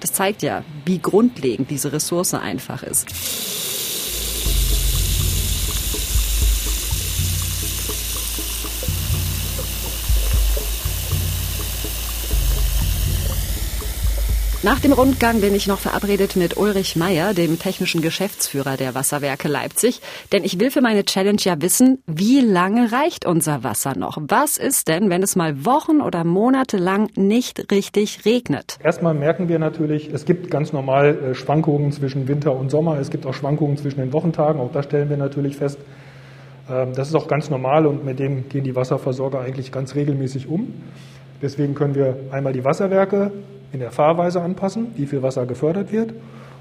Das 0.00 0.14
zeigt 0.14 0.40
ja, 0.40 0.64
wie 0.86 0.98
grundlegend 0.98 1.70
diese 1.70 1.92
Ressource 1.92 2.32
einfach 2.32 2.82
ist. 2.82 3.06
Nach 14.64 14.80
dem 14.80 14.92
Rundgang 14.92 15.40
bin 15.40 15.54
ich 15.54 15.68
noch 15.68 15.78
verabredet 15.78 16.34
mit 16.34 16.56
Ulrich 16.56 16.96
Meyer, 16.96 17.32
dem 17.32 17.60
technischen 17.60 18.02
Geschäftsführer 18.02 18.76
der 18.76 18.96
Wasserwerke 18.96 19.46
Leipzig. 19.46 20.00
Denn 20.32 20.42
ich 20.42 20.58
will 20.58 20.72
für 20.72 20.80
meine 20.80 21.04
Challenge 21.04 21.38
ja 21.40 21.62
wissen, 21.62 22.02
wie 22.08 22.40
lange 22.40 22.90
reicht 22.90 23.24
unser 23.24 23.62
Wasser 23.62 23.96
noch? 23.96 24.18
Was 24.20 24.56
ist 24.56 24.88
denn, 24.88 25.10
wenn 25.10 25.22
es 25.22 25.36
mal 25.36 25.64
Wochen 25.64 26.00
oder 26.00 26.24
Monate 26.24 26.76
lang 26.76 27.08
nicht 27.14 27.70
richtig 27.70 28.24
regnet? 28.24 28.78
Erstmal 28.82 29.14
merken 29.14 29.48
wir 29.48 29.60
natürlich, 29.60 30.10
es 30.12 30.24
gibt 30.24 30.50
ganz 30.50 30.72
normal 30.72 31.16
äh, 31.16 31.34
Schwankungen 31.36 31.92
zwischen 31.92 32.26
Winter 32.26 32.52
und 32.56 32.68
Sommer. 32.68 32.98
Es 32.98 33.10
gibt 33.10 33.26
auch 33.26 33.34
Schwankungen 33.34 33.76
zwischen 33.76 34.00
den 34.00 34.12
Wochentagen. 34.12 34.60
Auch 34.60 34.72
das 34.72 34.86
stellen 34.86 35.08
wir 35.08 35.18
natürlich 35.18 35.56
fest. 35.56 35.78
Ähm, 36.68 36.94
das 36.96 37.06
ist 37.06 37.14
auch 37.14 37.28
ganz 37.28 37.48
normal 37.48 37.86
und 37.86 38.04
mit 38.04 38.18
dem 38.18 38.48
gehen 38.48 38.64
die 38.64 38.74
Wasserversorger 38.74 39.38
eigentlich 39.38 39.70
ganz 39.70 39.94
regelmäßig 39.94 40.48
um. 40.48 40.74
Deswegen 41.40 41.76
können 41.76 41.94
wir 41.94 42.16
einmal 42.32 42.52
die 42.52 42.64
Wasserwerke 42.64 43.30
in 43.72 43.80
der 43.80 43.90
Fahrweise 43.90 44.40
anpassen, 44.40 44.88
wie 44.96 45.06
viel 45.06 45.22
Wasser 45.22 45.46
gefördert 45.46 45.92
wird. 45.92 46.14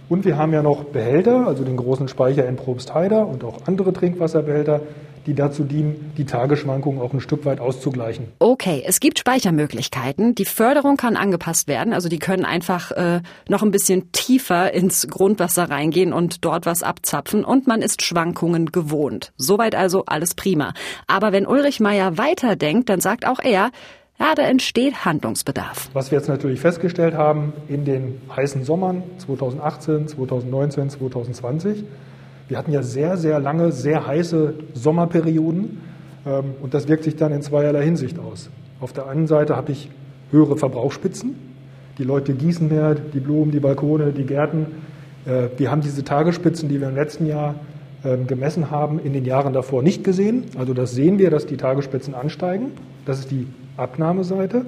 Und 0.10 0.24
wir 0.24 0.38
haben 0.38 0.54
ja 0.54 0.64
noch 0.64 0.86
Behälter, 0.86 1.48
also 1.48 1.64
den 1.64 1.76
großen 1.76 2.08
Speicher 2.08 2.48
in 2.48 2.56
Probstheida 2.56 3.24
und 3.24 3.44
auch 3.44 3.68
andere 3.68 3.92
Trinkwasserbehälter, 3.92 4.82
die 5.26 5.34
dazu 5.34 5.66
dienen, 5.66 6.14
die 6.18 6.24
Tagesschwankungen 6.24 7.02
auch 7.02 7.14
ein 7.14 7.20
Stück 7.20 7.46
weit 7.46 7.60
auszugleichen. 7.60 8.28
Okay, 8.40 8.82
es 8.86 9.02
gibt 9.02 9.20
Speichermöglichkeiten. 9.20 10.34
Die 10.36 10.46
Förderung 10.46 10.96
kann 10.96 11.18
angepasst 11.18 11.68
werden. 11.68 11.92
Also 11.92 12.08
die 12.08 12.20
können 12.20 12.46
einfach 12.46 12.92
äh, 12.92 13.20
noch 13.50 13.62
ein 13.62 13.72
bisschen 13.72 14.14
tiefer 14.14 14.74
ins 14.74 15.06
Grundwasser 15.10 15.70
reingehen 15.70 16.14
und 16.14 16.46
dort 16.46 16.66
was 16.66 16.82
abzapfen. 16.82 17.44
Und 17.44 17.68
man 17.68 17.82
ist 17.82 18.02
Schwankungen 18.02 18.72
gewohnt. 18.72 19.34
Soweit 19.36 19.76
also 19.76 20.06
alles 20.06 20.34
prima. 20.34 20.74
Aber 21.08 21.34
wenn 21.34 21.46
Ulrich 21.46 21.82
Meyer 21.82 22.18
weiterdenkt, 22.18 22.88
dann 22.88 23.02
sagt 23.02 23.28
auch 23.28 23.40
er, 23.44 23.72
ja, 24.20 24.34
da 24.36 24.44
entsteht 24.44 25.06
Handlungsbedarf. 25.06 25.90
Was 25.94 26.12
wir 26.12 26.18
jetzt 26.18 26.28
natürlich 26.28 26.60
festgestellt 26.60 27.14
haben 27.14 27.54
in 27.68 27.86
den 27.86 28.20
heißen 28.36 28.64
Sommern 28.64 29.04
2018, 29.20 30.08
2019, 30.08 30.90
2020, 30.90 31.84
wir 32.48 32.58
hatten 32.58 32.72
ja 32.72 32.82
sehr, 32.82 33.18
sehr 33.18 33.40
lange, 33.40 33.72
sehr 33.72 34.08
heiße 34.08 34.54
Sommerperioden 34.74 35.82
ähm, 36.26 36.56
und 36.62 36.74
das 36.74 36.88
wirkt 36.88 37.04
sich 37.04 37.16
dann 37.16 37.32
in 37.32 37.42
zweierlei 37.42 37.84
Hinsicht 37.84 38.20
aus. 38.20 38.50
Auf 38.80 38.94
der 38.94 39.08
einen 39.08 39.28
Seite 39.28 39.56
habe 39.56 39.72
ich 39.72 39.90
höhere 40.32 40.58
Verbrauchsspitzen. 40.58 41.36
Die 41.98 42.04
Leute 42.04 42.34
gießen 42.34 42.68
mehr, 42.68 42.96
die 42.96 43.20
Blumen, 43.20 43.52
die 43.52 43.60
Balkone, 43.60 44.12
die 44.12 44.26
Gärten. 44.26 44.68
Äh, 45.26 45.50
wir 45.58 45.72
haben 45.72 45.82
diese 45.82 46.04
Tagesspitzen, 46.04 46.70
die 46.70 46.80
wir 46.80 46.90
im 46.90 46.96
letzten 46.96 47.26
Jahr 47.26 47.56
ähm, 48.06 48.28
gemessen 48.28 48.72
haben, 48.72 49.00
in 49.00 49.14
den 49.14 49.26
Jahren 49.26 49.54
davor 49.54 49.84
nicht 49.84 50.04
gesehen. 50.04 50.46
Also 50.58 50.74
das 50.74 50.92
sehen 50.92 51.18
wir, 51.20 51.30
dass 51.30 51.46
die 51.46 51.58
Tagesspitzen 51.58 52.14
ansteigen. 52.14 52.72
Das 53.06 53.20
ist 53.20 53.32
die 53.32 53.48
Abnahmeseite. 53.78 54.66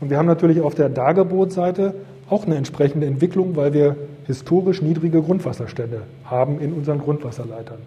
Und 0.00 0.10
wir 0.10 0.18
haben 0.18 0.26
natürlich 0.26 0.60
auf 0.60 0.74
der 0.74 0.88
Dargebotseite 0.88 1.94
auch 2.28 2.46
eine 2.46 2.56
entsprechende 2.56 3.06
Entwicklung, 3.06 3.56
weil 3.56 3.72
wir 3.72 3.96
historisch 4.26 4.82
niedrige 4.82 5.22
Grundwasserstände 5.22 6.02
haben 6.24 6.60
in 6.60 6.72
unseren 6.72 6.98
Grundwasserleitern. 6.98 7.78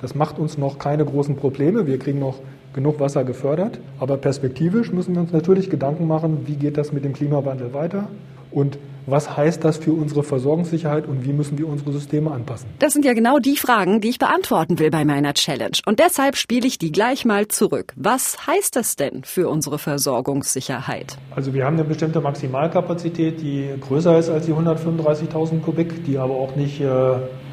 Das 0.00 0.14
macht 0.14 0.38
uns 0.38 0.58
noch 0.58 0.78
keine 0.78 1.04
großen 1.04 1.36
Probleme. 1.36 1.86
Wir 1.86 1.98
kriegen 1.98 2.18
noch 2.18 2.40
genug 2.74 3.00
Wasser 3.00 3.24
gefördert. 3.24 3.78
Aber 3.98 4.18
perspektivisch 4.18 4.92
müssen 4.92 5.14
wir 5.14 5.22
uns 5.22 5.32
natürlich 5.32 5.70
Gedanken 5.70 6.06
machen, 6.06 6.42
wie 6.46 6.56
geht 6.56 6.76
das 6.76 6.92
mit 6.92 7.04
dem 7.04 7.14
Klimawandel 7.14 7.72
weiter 7.72 8.08
und 8.56 8.78
was 9.04 9.36
heißt 9.36 9.62
das 9.64 9.76
für 9.76 9.92
unsere 9.92 10.22
Versorgungssicherheit 10.22 11.06
und 11.06 11.24
wie 11.24 11.32
müssen 11.32 11.58
wir 11.58 11.68
unsere 11.68 11.92
Systeme 11.92 12.32
anpassen? 12.32 12.68
Das 12.78 12.94
sind 12.94 13.04
ja 13.04 13.12
genau 13.12 13.38
die 13.38 13.56
Fragen, 13.56 14.00
die 14.00 14.08
ich 14.08 14.18
beantworten 14.18 14.78
will 14.78 14.90
bei 14.90 15.04
meiner 15.04 15.34
Challenge. 15.34 15.76
Und 15.84 16.00
deshalb 16.00 16.36
spiele 16.36 16.66
ich 16.66 16.78
die 16.78 16.90
gleich 16.90 17.24
mal 17.24 17.46
zurück. 17.48 17.92
Was 17.96 18.46
heißt 18.46 18.74
das 18.74 18.96
denn 18.96 19.22
für 19.24 19.48
unsere 19.48 19.78
Versorgungssicherheit? 19.78 21.18
Also 21.34 21.54
wir 21.54 21.66
haben 21.66 21.74
eine 21.74 21.84
bestimmte 21.84 22.20
Maximalkapazität, 22.20 23.40
die 23.40 23.68
größer 23.80 24.18
ist 24.18 24.30
als 24.30 24.46
die 24.46 24.52
135.000 24.52 25.60
Kubik, 25.60 26.04
die 26.04 26.18
aber 26.18 26.34
auch 26.34 26.56
nicht 26.56 26.82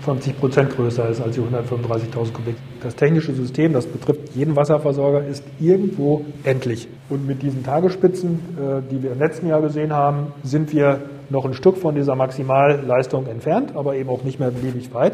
50 0.04 0.34
äh, 0.34 0.36
Prozent 0.40 0.70
größer 0.72 1.08
ist 1.10 1.22
als 1.22 1.36
die 1.36 1.42
135.000 1.42 2.32
Kubik. 2.32 2.56
Das 2.82 2.96
technische 2.96 3.34
System, 3.34 3.74
das 3.74 3.86
betrifft 3.86 4.36
jeden 4.36 4.56
Wasserversorger, 4.56 5.26
ist 5.28 5.44
irgendwo 5.60 6.26
endlich. 6.44 6.88
Und 7.10 7.28
mit 7.28 7.44
diesen 7.44 7.64
Tagesspitzen, 7.64 8.40
äh, 8.58 8.92
die 8.92 9.04
wir 9.04 9.12
im 9.12 9.20
letzten 9.20 9.48
Jahr 9.48 9.62
gesehen 9.62 9.94
haben, 9.94 10.34
sind 10.44 10.74
wir 10.74 10.93
noch 11.30 11.46
ein 11.46 11.54
Stück 11.54 11.78
von 11.78 11.96
dieser 11.96 12.16
Maximalleistung 12.16 13.28
entfernt, 13.28 13.76
aber 13.76 13.96
eben 13.96 14.10
auch 14.10 14.24
nicht 14.24 14.40
mehr 14.40 14.52
beliebig 14.52 14.94
weit. 14.94 15.14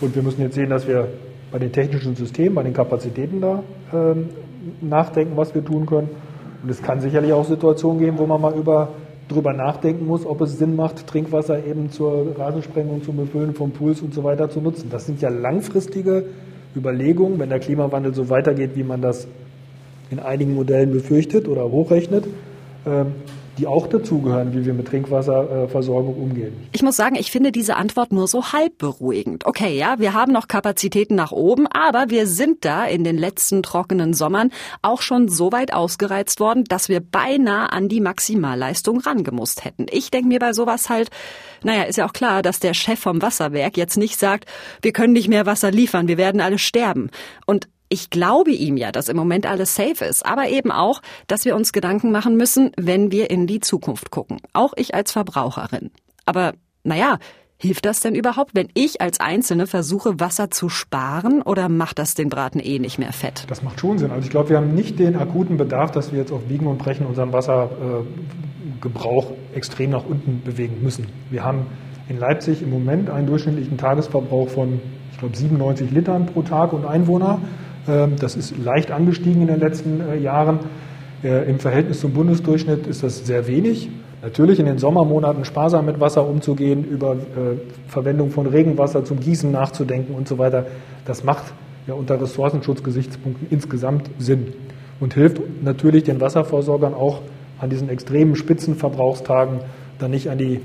Und 0.00 0.14
wir 0.14 0.22
müssen 0.22 0.42
jetzt 0.42 0.54
sehen, 0.54 0.70
dass 0.70 0.86
wir 0.86 1.08
bei 1.50 1.58
den 1.58 1.72
technischen 1.72 2.16
Systemen, 2.16 2.54
bei 2.54 2.62
den 2.62 2.72
Kapazitäten 2.72 3.40
da 3.40 3.62
ähm, 3.92 4.30
nachdenken, 4.80 5.36
was 5.36 5.54
wir 5.54 5.64
tun 5.64 5.86
können. 5.86 6.10
Und 6.62 6.70
es 6.70 6.82
kann 6.82 7.00
sicherlich 7.00 7.32
auch 7.32 7.44
Situationen 7.44 7.98
geben, 7.98 8.18
wo 8.18 8.26
man 8.26 8.40
mal 8.40 8.54
über 8.54 8.88
darüber 9.28 9.52
nachdenken 9.52 10.06
muss, 10.06 10.26
ob 10.26 10.40
es 10.42 10.58
Sinn 10.58 10.76
macht, 10.76 11.06
Trinkwasser 11.06 11.64
eben 11.64 11.90
zur 11.90 12.38
Rasensprengung, 12.38 13.02
zum 13.02 13.16
Befüllen 13.16 13.54
von 13.54 13.70
Pools 13.70 14.00
und 14.00 14.14
so 14.14 14.24
weiter 14.24 14.50
zu 14.50 14.60
nutzen. 14.60 14.88
Das 14.90 15.06
sind 15.06 15.20
ja 15.20 15.28
langfristige 15.28 16.24
Überlegungen, 16.76 17.38
wenn 17.38 17.48
der 17.48 17.60
Klimawandel 17.60 18.14
so 18.14 18.28
weitergeht, 18.28 18.72
wie 18.74 18.82
man 18.82 19.00
das 19.00 19.26
in 20.10 20.18
einigen 20.18 20.54
Modellen 20.54 20.92
befürchtet 20.92 21.48
oder 21.48 21.70
hochrechnet. 21.70 22.26
Ähm, 22.86 23.12
die 23.58 23.66
auch 23.66 23.86
dazugehören, 23.86 24.54
wie 24.54 24.64
wir 24.64 24.72
mit 24.72 24.88
Trinkwasserversorgung 24.88 26.16
umgehen. 26.16 26.54
Ich 26.72 26.82
muss 26.82 26.96
sagen, 26.96 27.16
ich 27.16 27.30
finde 27.30 27.52
diese 27.52 27.76
Antwort 27.76 28.12
nur 28.12 28.26
so 28.26 28.52
halb 28.52 28.78
beruhigend. 28.78 29.46
Okay, 29.46 29.76
ja, 29.76 29.98
wir 29.98 30.14
haben 30.14 30.32
noch 30.32 30.48
Kapazitäten 30.48 31.14
nach 31.14 31.32
oben, 31.32 31.66
aber 31.66 32.06
wir 32.08 32.26
sind 32.26 32.64
da 32.64 32.84
in 32.84 33.04
den 33.04 33.18
letzten 33.18 33.62
trockenen 33.62 34.14
Sommern 34.14 34.50
auch 34.80 35.02
schon 35.02 35.28
so 35.28 35.52
weit 35.52 35.72
ausgereizt 35.72 36.40
worden, 36.40 36.64
dass 36.64 36.88
wir 36.88 37.00
beinahe 37.00 37.72
an 37.72 37.88
die 37.88 38.00
Maximalleistung 38.00 39.00
rangemusst 39.00 39.64
hätten. 39.64 39.86
Ich 39.90 40.10
denke 40.10 40.28
mir 40.28 40.38
bei 40.38 40.52
sowas 40.52 40.88
halt, 40.88 41.10
naja, 41.62 41.82
ist 41.82 41.96
ja 41.96 42.06
auch 42.06 42.14
klar, 42.14 42.42
dass 42.42 42.58
der 42.58 42.74
Chef 42.74 43.00
vom 43.00 43.20
Wasserwerk 43.20 43.76
jetzt 43.76 43.96
nicht 43.98 44.18
sagt, 44.18 44.46
wir 44.80 44.92
können 44.92 45.12
nicht 45.12 45.28
mehr 45.28 45.46
Wasser 45.46 45.70
liefern, 45.70 46.08
wir 46.08 46.16
werden 46.16 46.40
alle 46.40 46.58
sterben. 46.58 47.10
Und 47.46 47.68
ich 47.92 48.08
glaube 48.10 48.52
ihm 48.52 48.76
ja, 48.76 48.90
dass 48.90 49.08
im 49.08 49.16
Moment 49.16 49.46
alles 49.46 49.74
safe 49.74 50.04
ist, 50.04 50.24
aber 50.24 50.48
eben 50.48 50.72
auch, 50.72 51.02
dass 51.26 51.44
wir 51.44 51.54
uns 51.54 51.72
Gedanken 51.72 52.10
machen 52.10 52.36
müssen, 52.36 52.72
wenn 52.78 53.12
wir 53.12 53.30
in 53.30 53.46
die 53.46 53.60
Zukunft 53.60 54.10
gucken. 54.10 54.38
Auch 54.54 54.72
ich 54.76 54.94
als 54.94 55.12
Verbraucherin. 55.12 55.90
Aber 56.24 56.54
naja, 56.84 57.18
Hilft 57.62 57.86
das 57.86 58.00
denn 58.00 58.16
überhaupt, 58.16 58.56
wenn 58.56 58.70
ich 58.74 59.00
als 59.00 59.20
Einzelne 59.20 59.68
versuche, 59.68 60.18
Wasser 60.18 60.50
zu 60.50 60.68
sparen 60.68 61.42
oder 61.42 61.68
macht 61.68 62.00
das 62.00 62.14
den 62.14 62.28
Braten 62.28 62.58
eh 62.58 62.80
nicht 62.80 62.98
mehr 62.98 63.12
fett? 63.12 63.44
Das 63.46 63.62
macht 63.62 63.78
schon 63.78 63.98
Sinn. 63.98 64.10
Also 64.10 64.24
ich 64.24 64.30
glaube, 64.30 64.48
wir 64.48 64.56
haben 64.56 64.74
nicht 64.74 64.98
den 64.98 65.14
akuten 65.14 65.58
Bedarf, 65.58 65.92
dass 65.92 66.10
wir 66.10 66.18
jetzt 66.18 66.32
auf 66.32 66.42
Biegen 66.46 66.66
und 66.66 66.78
Brechen 66.78 67.06
unseren 67.06 67.32
Wassergebrauch 67.32 69.30
extrem 69.54 69.90
nach 69.90 70.04
unten 70.04 70.42
bewegen 70.44 70.82
müssen. 70.82 71.06
Wir 71.30 71.44
haben 71.44 71.66
in 72.08 72.18
Leipzig 72.18 72.62
im 72.62 72.70
Moment 72.70 73.08
einen 73.10 73.28
durchschnittlichen 73.28 73.78
Tagesverbrauch 73.78 74.48
von, 74.48 74.80
ich 75.12 75.18
glaube, 75.18 75.36
97 75.36 75.92
Litern 75.92 76.26
pro 76.26 76.42
Tag 76.42 76.72
und 76.72 76.84
Einwohner. 76.84 77.40
Ähm, 77.88 78.16
das 78.18 78.36
ist 78.36 78.56
leicht 78.58 78.90
angestiegen 78.90 79.42
in 79.42 79.48
den 79.48 79.60
letzten 79.60 80.00
äh, 80.00 80.16
Jahren. 80.16 80.60
Äh, 81.22 81.48
Im 81.48 81.58
Verhältnis 81.58 82.00
zum 82.00 82.12
Bundesdurchschnitt 82.12 82.86
ist 82.86 83.02
das 83.02 83.26
sehr 83.26 83.46
wenig. 83.46 83.88
Natürlich 84.22 84.60
in 84.60 84.66
den 84.66 84.78
Sommermonaten 84.78 85.44
sparsam 85.44 85.86
mit 85.86 85.98
Wasser 85.98 86.26
umzugehen, 86.26 86.84
über 86.84 87.14
äh, 87.14 87.56
Verwendung 87.88 88.30
von 88.30 88.46
Regenwasser 88.46 89.04
zum 89.04 89.18
Gießen 89.18 89.50
nachzudenken 89.50 90.14
und 90.14 90.28
so 90.28 90.38
weiter, 90.38 90.66
das 91.04 91.24
macht 91.24 91.52
ja 91.88 91.94
unter 91.94 92.20
Ressourcenschutzgesichtspunkten 92.20 93.48
insgesamt 93.50 94.08
Sinn 94.18 94.52
und 95.00 95.14
hilft 95.14 95.40
natürlich 95.62 96.04
den 96.04 96.20
Wasserversorgern 96.20 96.94
auch 96.94 97.20
an 97.58 97.70
diesen 97.70 97.88
extremen 97.88 98.36
Spitzenverbrauchstagen 98.36 99.60
dann 99.98 100.12
nicht 100.12 100.30
an, 100.30 100.38
die, 100.38 100.60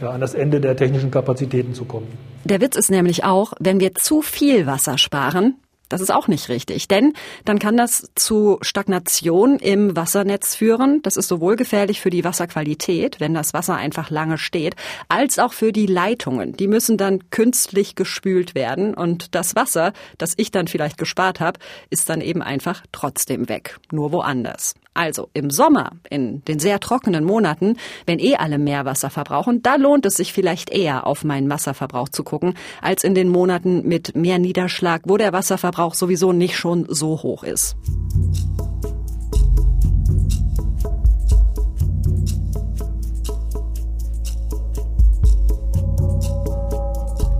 ja, 0.00 0.10
an 0.10 0.20
das 0.20 0.34
Ende 0.34 0.60
der 0.60 0.76
technischen 0.76 1.10
Kapazitäten 1.10 1.72
zu 1.72 1.86
kommen. 1.86 2.06
Der 2.44 2.60
Witz 2.60 2.76
ist 2.76 2.90
nämlich 2.90 3.24
auch, 3.24 3.52
wenn 3.58 3.80
wir 3.80 3.94
zu 3.94 4.20
viel 4.20 4.66
Wasser 4.66 4.98
sparen, 4.98 5.54
das 5.88 6.00
ist 6.00 6.10
auch 6.10 6.28
nicht 6.28 6.48
richtig, 6.48 6.88
denn 6.88 7.12
dann 7.44 7.58
kann 7.58 7.76
das 7.76 8.10
zu 8.14 8.58
Stagnation 8.62 9.58
im 9.58 9.96
Wassernetz 9.96 10.54
führen. 10.54 11.00
Das 11.02 11.16
ist 11.16 11.28
sowohl 11.28 11.56
gefährlich 11.56 12.00
für 12.00 12.10
die 12.10 12.24
Wasserqualität, 12.24 13.20
wenn 13.20 13.34
das 13.34 13.54
Wasser 13.54 13.76
einfach 13.76 14.10
lange 14.10 14.38
steht, 14.38 14.76
als 15.08 15.38
auch 15.38 15.52
für 15.52 15.72
die 15.72 15.86
Leitungen. 15.86 16.52
Die 16.52 16.68
müssen 16.68 16.96
dann 16.96 17.30
künstlich 17.30 17.94
gespült 17.94 18.54
werden 18.54 18.94
und 18.94 19.34
das 19.34 19.56
Wasser, 19.56 19.92
das 20.18 20.34
ich 20.36 20.50
dann 20.50 20.68
vielleicht 20.68 20.98
gespart 20.98 21.40
habe, 21.40 21.58
ist 21.90 22.08
dann 22.08 22.20
eben 22.20 22.42
einfach 22.42 22.84
trotzdem 22.92 23.48
weg, 23.48 23.78
nur 23.90 24.12
woanders. 24.12 24.74
Also 24.98 25.28
im 25.32 25.48
Sommer, 25.48 25.92
in 26.10 26.44
den 26.46 26.58
sehr 26.58 26.80
trockenen 26.80 27.22
Monaten, 27.22 27.76
wenn 28.04 28.18
eh 28.18 28.34
alle 28.34 28.58
mehr 28.58 28.84
Wasser 28.84 29.10
verbrauchen, 29.10 29.62
da 29.62 29.76
lohnt 29.76 30.04
es 30.06 30.14
sich 30.14 30.32
vielleicht 30.32 30.70
eher 30.70 31.06
auf 31.06 31.22
meinen 31.22 31.48
Wasserverbrauch 31.48 32.08
zu 32.08 32.24
gucken, 32.24 32.54
als 32.82 33.04
in 33.04 33.14
den 33.14 33.28
Monaten 33.28 33.86
mit 33.86 34.16
mehr 34.16 34.40
Niederschlag, 34.40 35.02
wo 35.04 35.16
der 35.16 35.32
Wasserverbrauch 35.32 35.94
sowieso 35.94 36.32
nicht 36.32 36.56
schon 36.56 36.84
so 36.88 37.22
hoch 37.22 37.44
ist. 37.44 37.76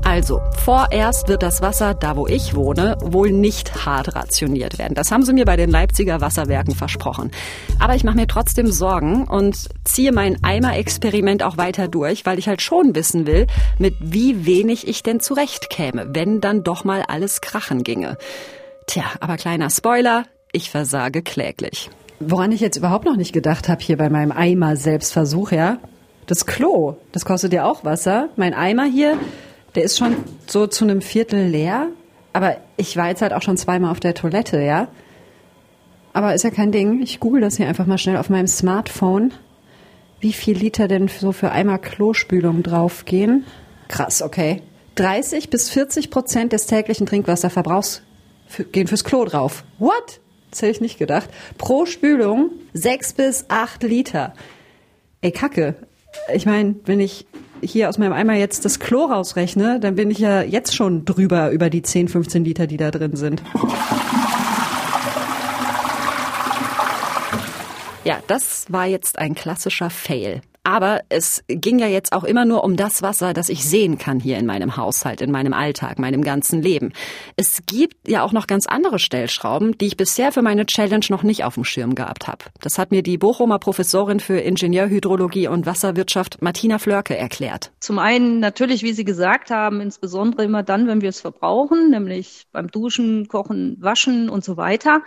Also, 0.08 0.40
vorerst 0.64 1.28
wird 1.28 1.42
das 1.42 1.60
Wasser, 1.60 1.92
da 1.92 2.16
wo 2.16 2.26
ich 2.26 2.54
wohne, 2.54 2.96
wohl 3.02 3.30
nicht 3.30 3.84
hart 3.84 4.16
rationiert 4.16 4.78
werden. 4.78 4.94
Das 4.94 5.12
haben 5.12 5.22
sie 5.22 5.34
mir 5.34 5.44
bei 5.44 5.56
den 5.56 5.68
Leipziger 5.68 6.22
Wasserwerken 6.22 6.74
versprochen. 6.74 7.30
Aber 7.78 7.94
ich 7.94 8.04
mache 8.04 8.16
mir 8.16 8.26
trotzdem 8.26 8.72
Sorgen 8.72 9.28
und 9.28 9.68
ziehe 9.84 10.12
mein 10.12 10.42
Eimer-Experiment 10.42 11.42
auch 11.42 11.58
weiter 11.58 11.88
durch, 11.88 12.24
weil 12.24 12.38
ich 12.38 12.48
halt 12.48 12.62
schon 12.62 12.94
wissen 12.94 13.26
will, 13.26 13.48
mit 13.76 13.96
wie 14.00 14.46
wenig 14.46 14.88
ich 14.88 15.02
denn 15.02 15.20
zurechtkäme, 15.20 16.06
wenn 16.14 16.40
dann 16.40 16.64
doch 16.64 16.84
mal 16.84 17.02
alles 17.06 17.42
krachen 17.42 17.84
ginge. 17.84 18.16
Tja, 18.86 19.04
aber 19.20 19.36
kleiner 19.36 19.68
Spoiler, 19.68 20.24
ich 20.52 20.70
versage 20.70 21.20
kläglich. 21.20 21.90
Woran 22.18 22.50
ich 22.50 22.62
jetzt 22.62 22.78
überhaupt 22.78 23.04
noch 23.04 23.16
nicht 23.16 23.34
gedacht 23.34 23.68
habe 23.68 23.82
hier 23.82 23.98
bei 23.98 24.08
meinem 24.08 24.32
Eimer-Selbstversuch, 24.32 25.52
ja? 25.52 25.76
Das 26.24 26.46
Klo, 26.46 26.96
das 27.12 27.26
kostet 27.26 27.52
ja 27.52 27.66
auch 27.66 27.84
Wasser. 27.84 28.30
Mein 28.36 28.54
Eimer 28.54 28.84
hier, 28.84 29.18
der 29.74 29.84
ist 29.84 29.98
schon 29.98 30.16
so 30.46 30.66
zu 30.66 30.84
einem 30.84 31.00
Viertel 31.00 31.46
leer. 31.46 31.88
Aber 32.32 32.56
ich 32.76 32.96
war 32.96 33.08
jetzt 33.08 33.22
halt 33.22 33.32
auch 33.32 33.42
schon 33.42 33.56
zweimal 33.56 33.90
auf 33.90 34.00
der 34.00 34.14
Toilette, 34.14 34.60
ja? 34.60 34.88
Aber 36.12 36.34
ist 36.34 36.44
ja 36.44 36.50
kein 36.50 36.72
Ding. 36.72 37.02
Ich 37.02 37.20
google 37.20 37.40
das 37.40 37.56
hier 37.56 37.68
einfach 37.68 37.86
mal 37.86 37.98
schnell 37.98 38.16
auf 38.16 38.30
meinem 38.30 38.46
Smartphone. 38.46 39.32
Wie 40.20 40.32
viel 40.32 40.56
Liter 40.56 40.88
denn 40.88 41.08
so 41.08 41.32
für 41.32 41.52
Eimer 41.52 41.78
Klospülung 41.78 42.62
draufgehen? 42.62 43.44
Krass, 43.88 44.22
okay. 44.22 44.62
30 44.96 45.48
bis 45.48 45.70
40 45.70 46.10
Prozent 46.10 46.52
des 46.52 46.66
täglichen 46.66 47.06
Trinkwasserverbrauchs 47.06 48.02
gehen 48.72 48.88
fürs 48.88 49.04
Klo 49.04 49.24
drauf. 49.24 49.64
What? 49.78 50.20
Das 50.50 50.62
hätte 50.62 50.72
ich 50.72 50.80
nicht 50.80 50.98
gedacht. 50.98 51.28
Pro 51.56 51.86
Spülung 51.86 52.50
6 52.72 53.12
bis 53.12 53.44
8 53.48 53.82
Liter. 53.84 54.34
Ey, 55.20 55.30
Kacke. 55.30 55.76
Ich 56.34 56.46
meine, 56.46 56.76
wenn 56.84 57.00
ich 57.00 57.26
hier 57.62 57.88
aus 57.88 57.98
meinem 57.98 58.12
Eimer 58.12 58.34
jetzt 58.34 58.64
das 58.64 58.78
Klo 58.78 59.04
rausrechne, 59.04 59.80
dann 59.80 59.94
bin 59.94 60.10
ich 60.10 60.18
ja 60.18 60.42
jetzt 60.42 60.74
schon 60.74 61.04
drüber 61.04 61.50
über 61.50 61.70
die 61.70 61.82
10, 61.82 62.08
15 62.08 62.44
Liter, 62.44 62.66
die 62.66 62.76
da 62.76 62.90
drin 62.90 63.16
sind. 63.16 63.42
Ja, 68.04 68.20
das 68.26 68.66
war 68.70 68.86
jetzt 68.86 69.18
ein 69.18 69.34
klassischer 69.34 69.90
Fail. 69.90 70.40
Aber 70.68 71.00
es 71.08 71.42
ging 71.48 71.78
ja 71.78 71.86
jetzt 71.86 72.12
auch 72.12 72.24
immer 72.24 72.44
nur 72.44 72.62
um 72.62 72.76
das 72.76 73.00
Wasser, 73.00 73.32
das 73.32 73.48
ich 73.48 73.64
sehen 73.64 73.96
kann 73.96 74.20
hier 74.20 74.36
in 74.36 74.44
meinem 74.44 74.76
Haushalt, 74.76 75.22
in 75.22 75.30
meinem 75.30 75.54
Alltag, 75.54 75.98
meinem 75.98 76.22
ganzen 76.22 76.60
Leben. 76.60 76.92
Es 77.36 77.62
gibt 77.64 78.06
ja 78.06 78.22
auch 78.22 78.32
noch 78.32 78.46
ganz 78.46 78.66
andere 78.66 78.98
Stellschrauben, 78.98 79.78
die 79.78 79.86
ich 79.86 79.96
bisher 79.96 80.30
für 80.30 80.42
meine 80.42 80.66
Challenge 80.66 81.06
noch 81.08 81.22
nicht 81.22 81.42
auf 81.44 81.54
dem 81.54 81.64
Schirm 81.64 81.94
gehabt 81.94 82.28
habe. 82.28 82.44
Das 82.60 82.76
hat 82.76 82.90
mir 82.90 83.02
die 83.02 83.16
Bochumer 83.16 83.58
Professorin 83.58 84.20
für 84.20 84.40
Ingenieurhydrologie 84.40 85.48
und 85.48 85.64
Wasserwirtschaft 85.64 86.42
Martina 86.42 86.76
Flörke 86.76 87.16
erklärt. 87.16 87.72
Zum 87.80 87.98
einen 87.98 88.38
natürlich, 88.38 88.82
wie 88.82 88.92
Sie 88.92 89.06
gesagt 89.06 89.50
haben, 89.50 89.80
insbesondere 89.80 90.44
immer 90.44 90.62
dann, 90.62 90.86
wenn 90.86 91.00
wir 91.00 91.08
es 91.08 91.22
verbrauchen, 91.22 91.88
nämlich 91.88 92.44
beim 92.52 92.68
Duschen, 92.68 93.26
Kochen, 93.28 93.78
Waschen 93.80 94.28
und 94.28 94.44
so 94.44 94.58
weiter. 94.58 95.00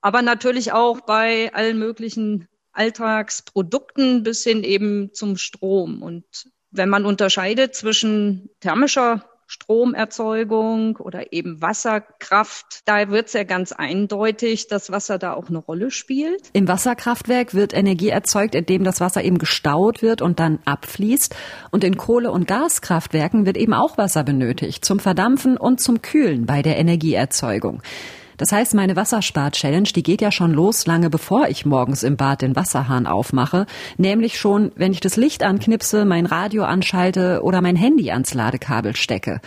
Aber 0.00 0.22
natürlich 0.22 0.72
auch 0.72 1.02
bei 1.02 1.52
allen 1.52 1.78
möglichen 1.78 2.48
Alltagsprodukten 2.76 4.22
bis 4.22 4.44
hin 4.44 4.64
eben 4.64 5.12
zum 5.12 5.36
Strom. 5.36 6.02
Und 6.02 6.24
wenn 6.70 6.88
man 6.88 7.06
unterscheidet 7.06 7.74
zwischen 7.74 8.50
thermischer 8.60 9.24
Stromerzeugung 9.48 10.96
oder 10.96 11.32
eben 11.32 11.62
Wasserkraft, 11.62 12.80
da 12.84 13.10
wird 13.10 13.28
es 13.28 13.32
ja 13.32 13.44
ganz 13.44 13.72
eindeutig, 13.72 14.66
dass 14.66 14.90
Wasser 14.90 15.18
da 15.18 15.34
auch 15.34 15.48
eine 15.48 15.58
Rolle 15.58 15.90
spielt. 15.90 16.50
Im 16.52 16.66
Wasserkraftwerk 16.66 17.54
wird 17.54 17.72
Energie 17.72 18.08
erzeugt, 18.08 18.54
indem 18.54 18.82
das 18.82 19.00
Wasser 19.00 19.22
eben 19.22 19.38
gestaut 19.38 20.02
wird 20.02 20.20
und 20.20 20.40
dann 20.40 20.58
abfließt. 20.64 21.34
Und 21.70 21.84
in 21.84 21.96
Kohle- 21.96 22.32
und 22.32 22.48
Gaskraftwerken 22.48 23.46
wird 23.46 23.56
eben 23.56 23.72
auch 23.72 23.96
Wasser 23.98 24.24
benötigt, 24.24 24.84
zum 24.84 24.98
Verdampfen 24.98 25.56
und 25.56 25.80
zum 25.80 26.02
Kühlen 26.02 26.46
bei 26.46 26.62
der 26.62 26.76
Energieerzeugung. 26.76 27.82
Das 28.36 28.52
heißt, 28.52 28.74
meine 28.74 28.96
Wasserspar-Challenge, 28.96 29.88
die 29.94 30.02
geht 30.02 30.20
ja 30.20 30.30
schon 30.30 30.52
los, 30.52 30.86
lange 30.86 31.08
bevor 31.08 31.48
ich 31.48 31.64
morgens 31.64 32.02
im 32.02 32.16
Bad 32.16 32.42
den 32.42 32.54
Wasserhahn 32.54 33.06
aufmache. 33.06 33.66
Nämlich 33.96 34.38
schon, 34.38 34.72
wenn 34.76 34.92
ich 34.92 35.00
das 35.00 35.16
Licht 35.16 35.42
anknipse, 35.42 36.04
mein 36.04 36.26
Radio 36.26 36.64
anschalte 36.64 37.40
oder 37.42 37.62
mein 37.62 37.76
Handy 37.76 38.10
ans 38.10 38.34
Ladekabel 38.34 38.94
stecke. 38.94 39.40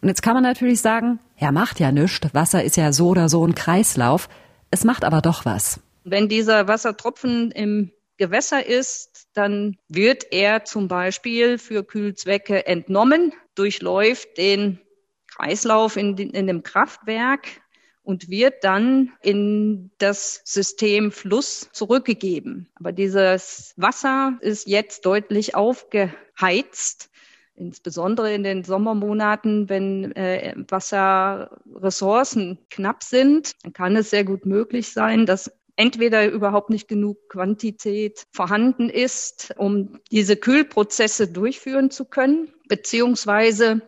Und 0.00 0.08
jetzt 0.08 0.22
kann 0.22 0.34
man 0.34 0.42
natürlich 0.42 0.80
sagen, 0.80 1.20
ja, 1.38 1.52
macht 1.52 1.80
ja 1.80 1.90
nichts. 1.92 2.20
Wasser 2.32 2.62
ist 2.62 2.76
ja 2.76 2.92
so 2.92 3.08
oder 3.08 3.28
so 3.28 3.44
ein 3.44 3.54
Kreislauf. 3.54 4.28
Es 4.70 4.84
macht 4.84 5.04
aber 5.04 5.20
doch 5.20 5.44
was. 5.44 5.80
Wenn 6.04 6.28
dieser 6.28 6.68
Wassertropfen 6.68 7.50
im 7.52 7.92
Gewässer 8.18 8.64
ist, 8.64 9.28
dann 9.34 9.76
wird 9.88 10.26
er 10.32 10.64
zum 10.64 10.88
Beispiel 10.88 11.58
für 11.58 11.84
Kühlzwecke 11.84 12.66
entnommen, 12.66 13.32
durchläuft 13.54 14.36
den 14.38 14.80
Kreislauf 15.28 15.96
in, 15.96 16.16
in 16.16 16.46
dem 16.46 16.62
Kraftwerk 16.62 17.61
und 18.02 18.28
wird 18.28 18.64
dann 18.64 19.12
in 19.22 19.90
das 19.98 20.42
System 20.44 21.12
Fluss 21.12 21.68
zurückgegeben. 21.72 22.68
Aber 22.74 22.92
dieses 22.92 23.74
Wasser 23.76 24.38
ist 24.40 24.66
jetzt 24.66 25.06
deutlich 25.06 25.54
aufgeheizt 25.54 27.10
insbesondere 27.54 28.34
in 28.34 28.42
den 28.42 28.64
Sommermonaten, 28.64 29.68
wenn 29.68 30.12
äh, 30.16 30.54
Wasserressourcen 30.68 32.58
knapp 32.70 33.02
sind, 33.02 33.52
dann 33.62 33.72
kann 33.72 33.96
es 33.96 34.10
sehr 34.10 34.24
gut 34.24 34.46
möglich 34.46 34.90
sein, 34.92 35.26
dass 35.26 35.52
entweder 35.76 36.30
überhaupt 36.30 36.70
nicht 36.70 36.88
genug 36.88 37.28
Quantität 37.28 38.24
vorhanden 38.32 38.90
ist, 38.90 39.54
um 39.56 40.00
diese 40.10 40.36
Kühlprozesse 40.36 41.28
durchführen 41.28 41.90
zu 41.90 42.04
können, 42.04 42.52
beziehungsweise 42.68 43.82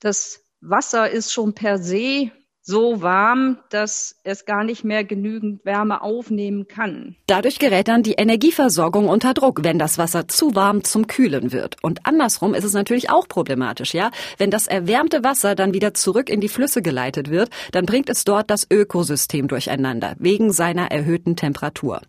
das 0.00 0.44
Wasser 0.60 1.10
ist 1.10 1.32
schon 1.32 1.54
per 1.54 1.78
se 1.78 2.32
so 2.68 3.00
warm, 3.00 3.56
dass 3.70 4.16
es 4.24 4.44
gar 4.44 4.62
nicht 4.62 4.84
mehr 4.84 5.02
genügend 5.02 5.64
Wärme 5.64 6.02
aufnehmen 6.02 6.68
kann. 6.68 7.16
Dadurch 7.26 7.58
gerät 7.58 7.88
dann 7.88 8.02
die 8.02 8.12
Energieversorgung 8.12 9.08
unter 9.08 9.32
Druck, 9.32 9.64
wenn 9.64 9.78
das 9.78 9.96
Wasser 9.96 10.28
zu 10.28 10.54
warm 10.54 10.84
zum 10.84 11.06
Kühlen 11.06 11.50
wird. 11.50 11.76
Und 11.82 12.04
andersrum 12.04 12.52
ist 12.52 12.64
es 12.64 12.74
natürlich 12.74 13.08
auch 13.08 13.26
problematisch, 13.26 13.94
ja? 13.94 14.10
Wenn 14.36 14.50
das 14.50 14.66
erwärmte 14.66 15.24
Wasser 15.24 15.54
dann 15.54 15.72
wieder 15.72 15.94
zurück 15.94 16.28
in 16.28 16.42
die 16.42 16.50
Flüsse 16.50 16.82
geleitet 16.82 17.30
wird, 17.30 17.48
dann 17.72 17.86
bringt 17.86 18.10
es 18.10 18.24
dort 18.24 18.50
das 18.50 18.66
Ökosystem 18.70 19.48
durcheinander, 19.48 20.14
wegen 20.18 20.52
seiner 20.52 20.90
erhöhten 20.90 21.36
Temperatur. 21.36 22.02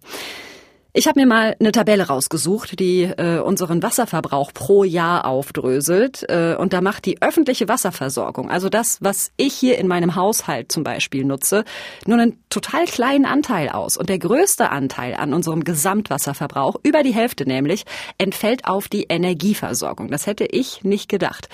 Ich 0.92 1.08
habe 1.08 1.20
mir 1.20 1.28
mal 1.28 1.56
eine 1.60 1.72
Tabelle 1.72 2.08
rausgesucht, 2.08 2.80
die 2.80 3.04
äh, 3.04 3.40
unseren 3.42 3.84
Wasserverbrauch 3.84 4.52
pro 4.56 4.84
Jahr 4.84 5.26
aufdröselt. 5.26 6.28
Äh, 6.28 6.56
und 6.58 6.74
da 6.74 6.82
macht 6.82 7.06
die 7.06 7.22
öffentliche 7.22 7.68
Wasserversorgung, 7.68 8.50
also 8.50 8.70
das, 8.70 8.98
was 9.00 9.30
ich 9.38 9.54
hier 9.54 9.78
in 9.78 9.88
meinem 9.88 10.16
Haushalt 10.16 10.72
zum 10.72 10.84
Beispiel 10.84 11.26
nutze, 11.26 11.64
nur 12.08 12.18
einen 12.18 12.44
total 12.50 12.86
kleinen 12.86 13.26
Anteil 13.26 13.70
aus. 13.70 13.98
Und 13.98 14.10
der 14.10 14.18
größte 14.18 14.72
Anteil 14.72 15.14
an 15.14 15.36
unserem 15.36 15.64
Gesamtwasserverbrauch, 15.64 16.78
über 16.82 17.04
die 17.04 17.14
Hälfte 17.14 17.46
nämlich, 17.46 17.86
entfällt 18.18 18.66
auf 18.66 18.88
die 18.88 19.04
Energieversorgung. 19.04 20.10
Das 20.10 20.26
hätte 20.26 20.46
ich 20.46 20.84
nicht 20.84 21.08
gedacht. 21.08 21.50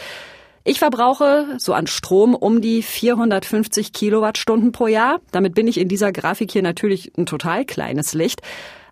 Ich 0.64 0.80
verbrauche 0.80 1.58
so 1.58 1.74
an 1.74 1.88
Strom 1.88 2.36
um 2.36 2.62
die 2.62 2.82
450 2.82 3.92
Kilowattstunden 3.92 4.72
pro 4.72 4.88
Jahr. 4.88 5.20
Damit 5.32 5.56
bin 5.56 5.68
ich 5.68 5.78
in 5.78 5.90
dieser 5.90 6.14
Grafik 6.14 6.52
hier 6.54 6.64
natürlich 6.64 7.12
ein 7.18 7.26
total 7.26 7.66
kleines 7.66 8.14
Licht. 8.14 8.42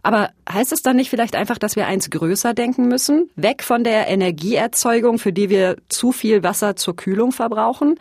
Aber 0.04 0.32
heißt 0.52 0.74
es 0.74 0.82
dann 0.82 0.98
nicht 0.98 1.10
vielleicht 1.10 1.36
einfach, 1.36 1.58
dass 1.58 1.78
wir 1.78 1.88
eins 1.88 2.10
größer 2.10 2.54
denken 2.54 2.88
müssen? 2.90 3.30
Weg 3.36 3.64
von 3.64 3.86
der 3.86 4.10
Energieerzeugung, 4.10 5.18
für 5.18 5.32
die 5.32 5.50
wir 5.50 5.78
zu 5.88 6.12
viel 6.12 6.44
Wasser 6.44 6.76
zur 6.76 6.96
Kühlung 6.96 7.32
verbrauchen? 7.32 7.96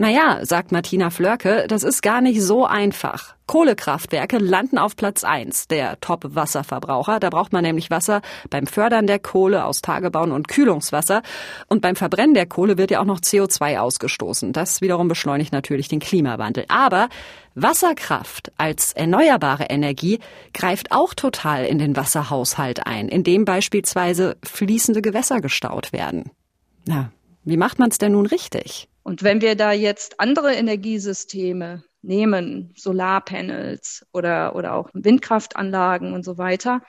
Naja, 0.00 0.38
sagt 0.46 0.72
Martina 0.72 1.10
Flörke, 1.10 1.66
das 1.68 1.82
ist 1.82 2.00
gar 2.00 2.22
nicht 2.22 2.40
so 2.40 2.64
einfach. 2.64 3.34
Kohlekraftwerke 3.44 4.38
landen 4.38 4.78
auf 4.78 4.96
Platz 4.96 5.24
eins 5.24 5.68
der 5.68 6.00
Top-Wasserverbraucher. 6.00 7.20
Da 7.20 7.28
braucht 7.28 7.52
man 7.52 7.62
nämlich 7.62 7.90
Wasser 7.90 8.22
beim 8.48 8.66
Fördern 8.66 9.06
der 9.06 9.18
Kohle 9.18 9.66
aus 9.66 9.82
Tagebauen 9.82 10.32
und 10.32 10.48
Kühlungswasser. 10.48 11.20
Und 11.68 11.82
beim 11.82 11.96
Verbrennen 11.96 12.32
der 12.32 12.46
Kohle 12.46 12.78
wird 12.78 12.90
ja 12.90 13.00
auch 13.00 13.04
noch 13.04 13.20
CO2 13.20 13.78
ausgestoßen. 13.78 14.54
Das 14.54 14.80
wiederum 14.80 15.06
beschleunigt 15.06 15.52
natürlich 15.52 15.88
den 15.88 16.00
Klimawandel. 16.00 16.64
Aber 16.68 17.10
Wasserkraft 17.54 18.52
als 18.56 18.94
erneuerbare 18.94 19.64
Energie 19.64 20.18
greift 20.54 20.92
auch 20.92 21.12
total 21.12 21.66
in 21.66 21.78
den 21.78 21.94
Wasserhaushalt 21.94 22.86
ein, 22.86 23.10
indem 23.10 23.44
beispielsweise 23.44 24.38
fließende 24.42 25.02
Gewässer 25.02 25.42
gestaut 25.42 25.92
werden. 25.92 26.30
Na, 26.86 27.12
wie 27.44 27.58
macht 27.58 27.78
man 27.78 27.90
es 27.90 27.98
denn 27.98 28.12
nun 28.12 28.24
richtig? 28.24 28.89
Und 29.02 29.22
wenn 29.22 29.40
wir 29.40 29.56
da 29.56 29.72
jetzt 29.72 30.20
andere 30.20 30.54
Energiesysteme 30.54 31.84
nehmen, 32.02 32.72
Solarpanels 32.76 34.06
oder, 34.12 34.54
oder 34.54 34.74
auch 34.74 34.90
Windkraftanlagen 34.92 36.12
und 36.12 36.24
so 36.24 36.38
weiter, 36.38 36.82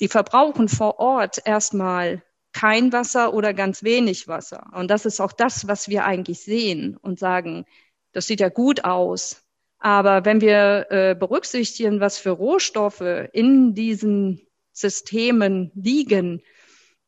die 0.00 0.08
verbrauchen 0.08 0.68
vor 0.68 0.98
Ort 0.98 1.40
erstmal 1.44 2.22
kein 2.52 2.92
Wasser 2.92 3.32
oder 3.34 3.54
ganz 3.54 3.82
wenig 3.82 4.26
Wasser. 4.26 4.66
Und 4.74 4.90
das 4.90 5.06
ist 5.06 5.20
auch 5.20 5.32
das, 5.32 5.68
was 5.68 5.88
wir 5.88 6.04
eigentlich 6.04 6.40
sehen 6.40 6.96
und 6.96 7.18
sagen, 7.18 7.64
das 8.12 8.26
sieht 8.26 8.40
ja 8.40 8.48
gut 8.48 8.84
aus. 8.84 9.42
Aber 9.78 10.24
wenn 10.24 10.40
wir 10.40 10.86
äh, 10.90 11.14
berücksichtigen, 11.14 12.00
was 12.00 12.18
für 12.18 12.30
Rohstoffe 12.30 13.28
in 13.32 13.74
diesen 13.74 14.46
Systemen 14.72 15.70
liegen, 15.74 16.42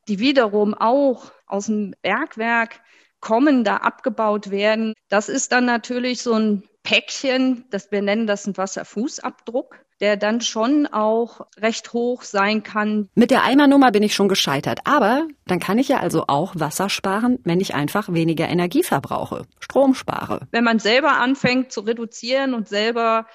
die 0.08 0.18
wiederum 0.18 0.74
auch 0.74 1.32
aus 1.46 1.66
dem 1.66 1.94
Bergwerk 2.02 2.80
kommen, 3.22 3.64
da 3.64 3.78
abgebaut 3.78 4.50
werden. 4.50 4.92
Das 5.08 5.30
ist 5.30 5.52
dann 5.52 5.64
natürlich 5.64 6.22
so 6.22 6.34
ein 6.34 6.64
Päckchen, 6.82 7.64
das 7.70 7.90
wir 7.90 8.02
nennen 8.02 8.26
das 8.26 8.46
ein 8.46 8.56
Wasserfußabdruck 8.56 9.82
der 10.02 10.16
dann 10.16 10.40
schon 10.40 10.88
auch 10.88 11.46
recht 11.56 11.92
hoch 11.92 12.22
sein 12.22 12.64
kann. 12.64 13.08
Mit 13.14 13.30
der 13.30 13.44
Eimernummer 13.44 13.92
bin 13.92 14.02
ich 14.02 14.16
schon 14.16 14.28
gescheitert. 14.28 14.80
Aber 14.84 15.28
dann 15.46 15.60
kann 15.60 15.78
ich 15.78 15.86
ja 15.86 15.98
also 15.98 16.24
auch 16.26 16.54
Wasser 16.56 16.90
sparen, 16.90 17.38
wenn 17.44 17.60
ich 17.60 17.76
einfach 17.76 18.12
weniger 18.12 18.48
Energie 18.48 18.82
verbrauche, 18.82 19.44
Strom 19.60 19.94
spare. 19.94 20.48
Wenn 20.50 20.64
man 20.64 20.80
selber 20.80 21.18
anfängt 21.18 21.70
zu 21.70 21.82
reduzieren 21.82 22.52
und 22.52 22.68
selber 22.68 23.26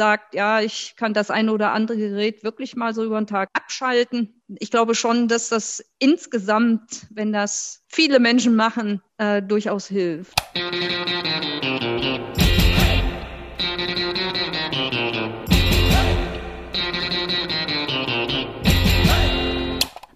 sagt, 0.00 0.34
ja, 0.34 0.62
ich 0.62 0.94
kann 0.96 1.12
das 1.12 1.30
eine 1.30 1.52
oder 1.52 1.72
andere 1.72 1.98
Gerät 1.98 2.42
wirklich 2.42 2.74
mal 2.74 2.94
so 2.94 3.04
über 3.04 3.20
den 3.20 3.26
Tag 3.26 3.50
abschalten. 3.52 4.40
Ich 4.58 4.70
glaube 4.70 4.94
schon, 4.94 5.28
dass 5.28 5.50
das 5.50 5.84
insgesamt, 5.98 7.06
wenn 7.10 7.34
das 7.34 7.82
viele 7.86 8.18
Menschen 8.18 8.56
machen, 8.56 9.02
äh, 9.18 9.42
durchaus 9.42 9.88
hilft. 9.88 10.32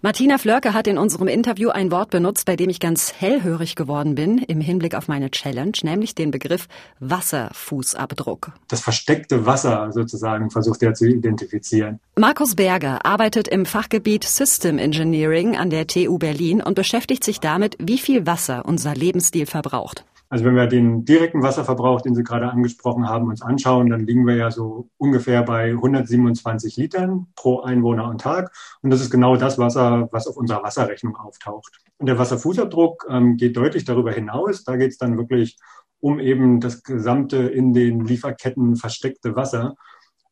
Martina 0.05 0.37
Flörke 0.37 0.75
hat 0.75 0.85
in 0.85 0.99
unserem 0.99 1.27
Interview 1.27 1.69
ein 1.69 1.89
Wort 1.89 2.11
benutzt, 2.11 2.45
bei 2.45 2.55
dem 2.55 2.69
ich 2.69 2.79
ganz 2.79 3.11
hellhörig 3.11 3.75
geworden 3.75 4.13
bin 4.13 4.37
im 4.37 4.61
Hinblick 4.61 4.93
auf 4.93 5.07
meine 5.07 5.31
Challenge, 5.31 5.71
nämlich 5.81 6.13
den 6.13 6.29
Begriff 6.29 6.67
Wasserfußabdruck. 6.99 8.51
Das 8.67 8.81
versteckte 8.81 9.47
Wasser 9.47 9.91
sozusagen 9.91 10.51
versucht 10.51 10.83
er 10.83 10.93
zu 10.93 11.07
identifizieren. 11.07 11.99
Markus 12.15 12.53
Berger 12.53 13.03
arbeitet 13.03 13.47
im 13.47 13.65
Fachgebiet 13.65 14.25
System 14.25 14.77
Engineering 14.77 15.57
an 15.57 15.71
der 15.71 15.87
TU 15.87 16.19
Berlin 16.19 16.61
und 16.61 16.75
beschäftigt 16.75 17.23
sich 17.23 17.39
damit, 17.39 17.75
wie 17.79 17.97
viel 17.97 18.27
Wasser 18.27 18.63
unser 18.63 18.93
Lebensstil 18.93 19.47
verbraucht. 19.47 20.05
Also 20.29 20.43
wenn 20.43 20.55
wir 20.55 20.67
den 20.67 21.05
direkten 21.05 21.43
Wasserverbrauch, 21.43 22.01
den 22.01 22.15
Sie 22.15 22.23
gerade 22.23 22.49
angesprochen 22.49 23.07
haben, 23.07 23.27
uns 23.27 23.41
anschauen, 23.41 23.89
dann 23.89 24.05
liegen 24.05 24.25
wir 24.25 24.35
ja 24.35 24.51
so 24.51 24.89
ungefähr 24.97 25.43
bei 25.43 25.71
127 25.71 26.77
Litern 26.77 27.27
pro 27.35 27.61
Einwohner 27.61 28.09
und 28.09 28.21
Tag. 28.21 28.51
Und 28.81 28.89
das 28.89 29.01
ist 29.01 29.11
genau 29.11 29.35
das 29.35 29.57
Wasser, 29.57 30.09
was 30.11 30.27
auf 30.27 30.37
unserer 30.37 30.63
Wasserrechnung 30.63 31.15
auftaucht. 31.15 31.79
Und 31.97 32.07
der 32.07 32.17
Wasserfußabdruck 32.17 33.05
ähm, 33.09 33.37
geht 33.37 33.55
deutlich 33.55 33.85
darüber 33.85 34.11
hinaus. 34.11 34.63
Da 34.63 34.77
geht 34.77 34.91
es 34.91 34.97
dann 34.97 35.17
wirklich 35.17 35.57
um 35.99 36.19
eben 36.19 36.59
das 36.59 36.83
gesamte 36.83 37.37
in 37.37 37.73
den 37.73 38.05
Lieferketten 38.05 38.75
versteckte 38.75 39.35
Wasser. 39.35 39.75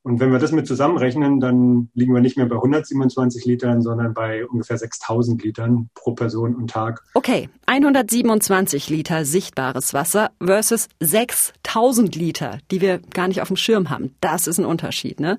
Und 0.04 0.20
wenn 0.20 0.34
wir 0.34 0.40
das 0.40 0.52
mit 0.52 0.68
zusammenrechnen, 0.68 1.40
dann 1.40 1.90
liegen 1.94 2.14
wir 2.14 2.20
nicht 2.20 2.36
mehr 2.36 2.46
bei 2.46 2.58
127 2.58 3.46
Litern, 3.46 3.82
sondern 3.82 4.14
bei 4.14 4.46
ungefähr 4.46 4.78
6000 4.78 5.42
Litern 5.42 5.90
pro 5.96 6.12
Person 6.12 6.56
und 6.56 6.70
Tag. 6.70 7.02
Okay, 7.14 7.50
127 7.68 8.90
Liter 8.90 9.24
sichtbares 9.24 9.94
Wasser 9.94 10.32
versus 10.44 10.90
6000 11.00 12.14
Liter, 12.18 12.58
die 12.70 12.82
wir 12.82 13.00
gar 13.14 13.30
nicht 13.30 13.42
auf 13.42 13.48
dem 13.48 13.56
Schirm 13.56 13.90
haben. 13.90 14.14
Das 14.20 14.48
ist 14.48 14.58
ein 14.58 14.66
Unterschied, 14.66 15.22
ne? 15.22 15.38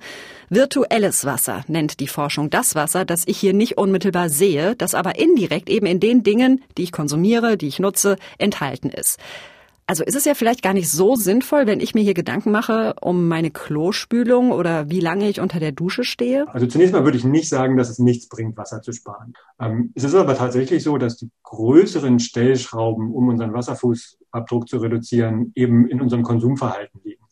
Virtuelles 0.49 1.27
Wasser 1.27 1.63
nennt 1.69 2.01
die 2.01 2.09
Forschung 2.09 2.49
das 2.49 2.75
Wasser, 2.75 3.05
das 3.05 3.25
ich 3.27 3.37
hier 3.37 3.53
nicht 3.53 3.77
unmittelbar 3.77 4.31
sehe, 4.31 4.77
das 4.77 4.95
aber 4.95 5.19
indirekt 5.19 5.69
eben 5.69 5.85
in 5.85 6.01
den 6.01 6.23
Dingen, 6.23 6.63
die 6.79 6.85
ich 6.85 6.93
konsumiere, 6.93 7.59
die 7.59 7.69
ich 7.69 7.81
nutze, 7.81 8.17
enthalten 8.39 8.89
ist. 8.89 9.19
Also 9.87 10.03
ist 10.03 10.17
es 10.17 10.25
ja 10.25 10.35
vielleicht 10.35 10.63
gar 10.63 10.73
nicht 10.73 10.91
so 10.91 11.15
sinnvoll, 11.15 11.67
wenn 11.67 11.81
ich 11.81 11.95
mir 11.95 12.03
hier 12.03 12.15
Gedanken 12.15 12.51
mache 12.51 12.95
um 13.03 13.29
meine 13.29 13.51
Klospülung 13.51 14.51
oder 14.51 14.89
wie 14.89 15.01
lange 15.01 15.29
ich 15.29 15.41
unter 15.41 15.61
der 15.61 15.73
Dusche 15.73 16.05
stehe? 16.05 16.47
Also 16.49 16.67
zunächst 16.67 16.95
mal 16.95 17.05
würde 17.05 17.19
ich 17.19 17.25
nicht 17.25 17.51
sagen, 17.51 17.77
dass 17.77 17.91
es 17.91 17.99
nichts 17.99 18.29
bringt, 18.29 18.57
Wasser 18.57 18.81
zu 18.81 18.93
sparen. 18.93 19.35
Ähm, 19.61 19.93
es 19.95 20.05
ist 20.05 20.15
aber 20.15 20.37
tatsächlich 20.37 20.83
so, 20.83 20.97
dass 20.97 21.19
die 21.19 21.31
größeren 21.43 22.19
Stellschrauben, 22.19 23.13
um 23.13 23.29
unseren 23.29 23.53
Wasserfußabdruck 23.53 24.69
zu 24.69 24.79
reduzieren, 24.79 25.53
eben 25.55 25.87
in 25.87 26.01
unserem 26.01 26.23
Konsumverhalten 26.23 27.01
liegen. 27.05 27.25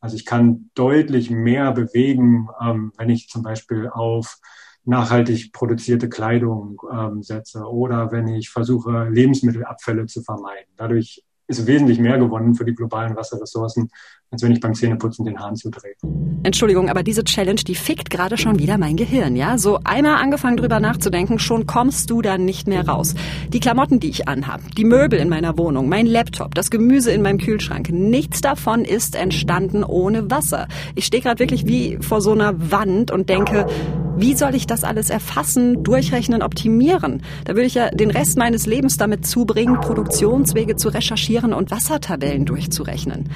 Also 0.00 0.16
ich 0.16 0.24
kann 0.24 0.70
deutlich 0.74 1.30
mehr 1.30 1.72
bewegen, 1.72 2.48
ähm, 2.60 2.92
wenn 2.96 3.10
ich 3.10 3.28
zum 3.28 3.42
Beispiel 3.42 3.88
auf 3.88 4.38
nachhaltig 4.84 5.52
produzierte 5.52 6.08
Kleidung 6.08 6.80
ähm, 6.90 7.22
setze 7.22 7.64
oder 7.64 8.10
wenn 8.10 8.28
ich 8.28 8.48
versuche, 8.48 9.08
Lebensmittelabfälle 9.10 10.06
zu 10.06 10.22
vermeiden. 10.22 10.72
Dadurch 10.76 11.22
ist 11.48 11.66
wesentlich 11.66 11.98
mehr 11.98 12.18
gewonnen 12.18 12.54
für 12.54 12.64
die 12.64 12.74
globalen 12.74 13.16
Wasserressourcen, 13.16 13.90
als 14.30 14.42
wenn 14.42 14.52
ich 14.52 14.60
beim 14.60 14.74
Zähneputzen 14.74 15.24
den 15.24 15.38
Hahn 15.38 15.56
zudrehe. 15.56 15.94
Entschuldigung, 16.42 16.88
aber 16.90 17.02
diese 17.02 17.24
Challenge, 17.24 17.60
die 17.66 17.74
fickt 17.74 18.10
gerade 18.10 18.36
schon 18.36 18.58
wieder 18.58 18.78
mein 18.78 18.96
Gehirn, 18.96 19.36
ja? 19.36 19.58
So 19.58 19.80
einmal 19.84 20.22
angefangen 20.22 20.56
drüber 20.56 20.80
nachzudenken, 20.80 21.38
schon 21.38 21.66
kommst 21.66 22.10
du 22.10 22.22
dann 22.22 22.44
nicht 22.44 22.68
mehr 22.68 22.86
raus. 22.86 23.14
Die 23.48 23.60
Klamotten, 23.60 24.00
die 24.00 24.10
ich 24.10 24.28
anhab, 24.28 24.60
die 24.76 24.84
Möbel 24.84 25.18
in 25.18 25.28
meiner 25.28 25.56
Wohnung, 25.56 25.88
mein 25.88 26.06
Laptop, 26.06 26.54
das 26.54 26.70
Gemüse 26.70 27.10
in 27.10 27.22
meinem 27.22 27.38
Kühlschrank, 27.38 27.90
nichts 27.90 28.40
davon 28.40 28.84
ist 28.84 29.16
entstanden 29.16 29.82
ohne 29.82 30.30
Wasser. 30.30 30.68
Ich 30.94 31.06
stehe 31.06 31.22
gerade 31.22 31.40
wirklich 31.40 31.66
wie 31.66 31.98
vor 32.00 32.20
so 32.20 32.32
einer 32.32 32.70
Wand 32.70 33.10
und 33.10 33.28
denke, 33.28 33.66
wie 34.16 34.34
soll 34.34 34.54
ich 34.54 34.66
das 34.66 34.84
alles 34.84 35.10
erfassen, 35.10 35.82
durchrechnen, 35.84 36.42
optimieren? 36.42 37.22
Da 37.44 37.54
würde 37.54 37.66
ich 37.66 37.74
ja 37.74 37.88
den 37.90 38.10
Rest 38.10 38.36
meines 38.36 38.66
Lebens 38.66 38.96
damit 38.96 39.26
zubringen, 39.26 39.80
Produktionswege 39.80 40.76
zu 40.76 40.88
recherchieren 40.88 41.54
und 41.54 41.70
Wassertabellen 41.70 42.44
durchzurechnen. 42.44 43.28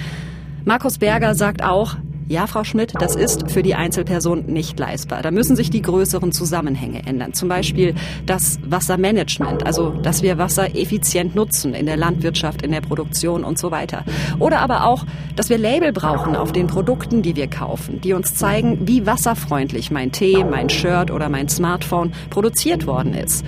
Markus 0.65 0.99
Berger 0.99 1.35
sagt 1.35 1.65
auch, 1.65 1.97
ja, 2.29 2.47
Frau 2.47 2.63
Schmidt, 2.63 2.95
das 2.99 3.17
ist 3.17 3.51
für 3.51 3.63
die 3.63 3.75
Einzelperson 3.75 4.47
nicht 4.47 4.79
leistbar. 4.79 5.23
Da 5.23 5.31
müssen 5.31 5.57
sich 5.57 5.71
die 5.71 5.83
größeren 5.83 6.31
Zusammenhänge 6.33 7.05
ändern. 7.05 7.35
Zum 7.35 7.49
Beispiel 7.49 7.95
das 8.27 8.59
Wassermanagement, 8.65 9.67
also 9.67 9.91
dass 9.91 10.23
wir 10.23 10.39
Wasser 10.39 10.75
effizient 10.77 11.35
nutzen 11.35 11.75
in 11.75 11.85
der 11.85 11.97
Landwirtschaft, 11.97 12.63
in 12.63 12.71
der 12.71 12.81
Produktion 12.81 13.45
und 13.45 13.59
so 13.59 13.71
weiter. 13.71 14.05
Oder 14.39 14.61
aber 14.61 14.87
auch, 14.87 15.05
dass 15.37 15.51
wir 15.51 15.59
Label 15.59 15.93
brauchen 15.93 16.37
auf 16.37 16.53
den 16.53 16.69
Produkten, 16.69 17.23
die 17.23 17.37
wir 17.37 17.49
kaufen, 17.49 18.01
die 18.01 18.13
uns 18.13 18.35
zeigen, 18.35 18.87
wie 18.87 19.05
wasserfreundlich 19.05 19.91
mein 19.91 20.13
Tee, 20.13 20.45
mein 20.45 20.71
Shirt 20.71 21.11
oder 21.11 21.29
mein 21.29 21.49
Smartphone 21.49 22.13
produziert 22.31 22.87
worden 22.87 23.15
ist. 23.15 23.45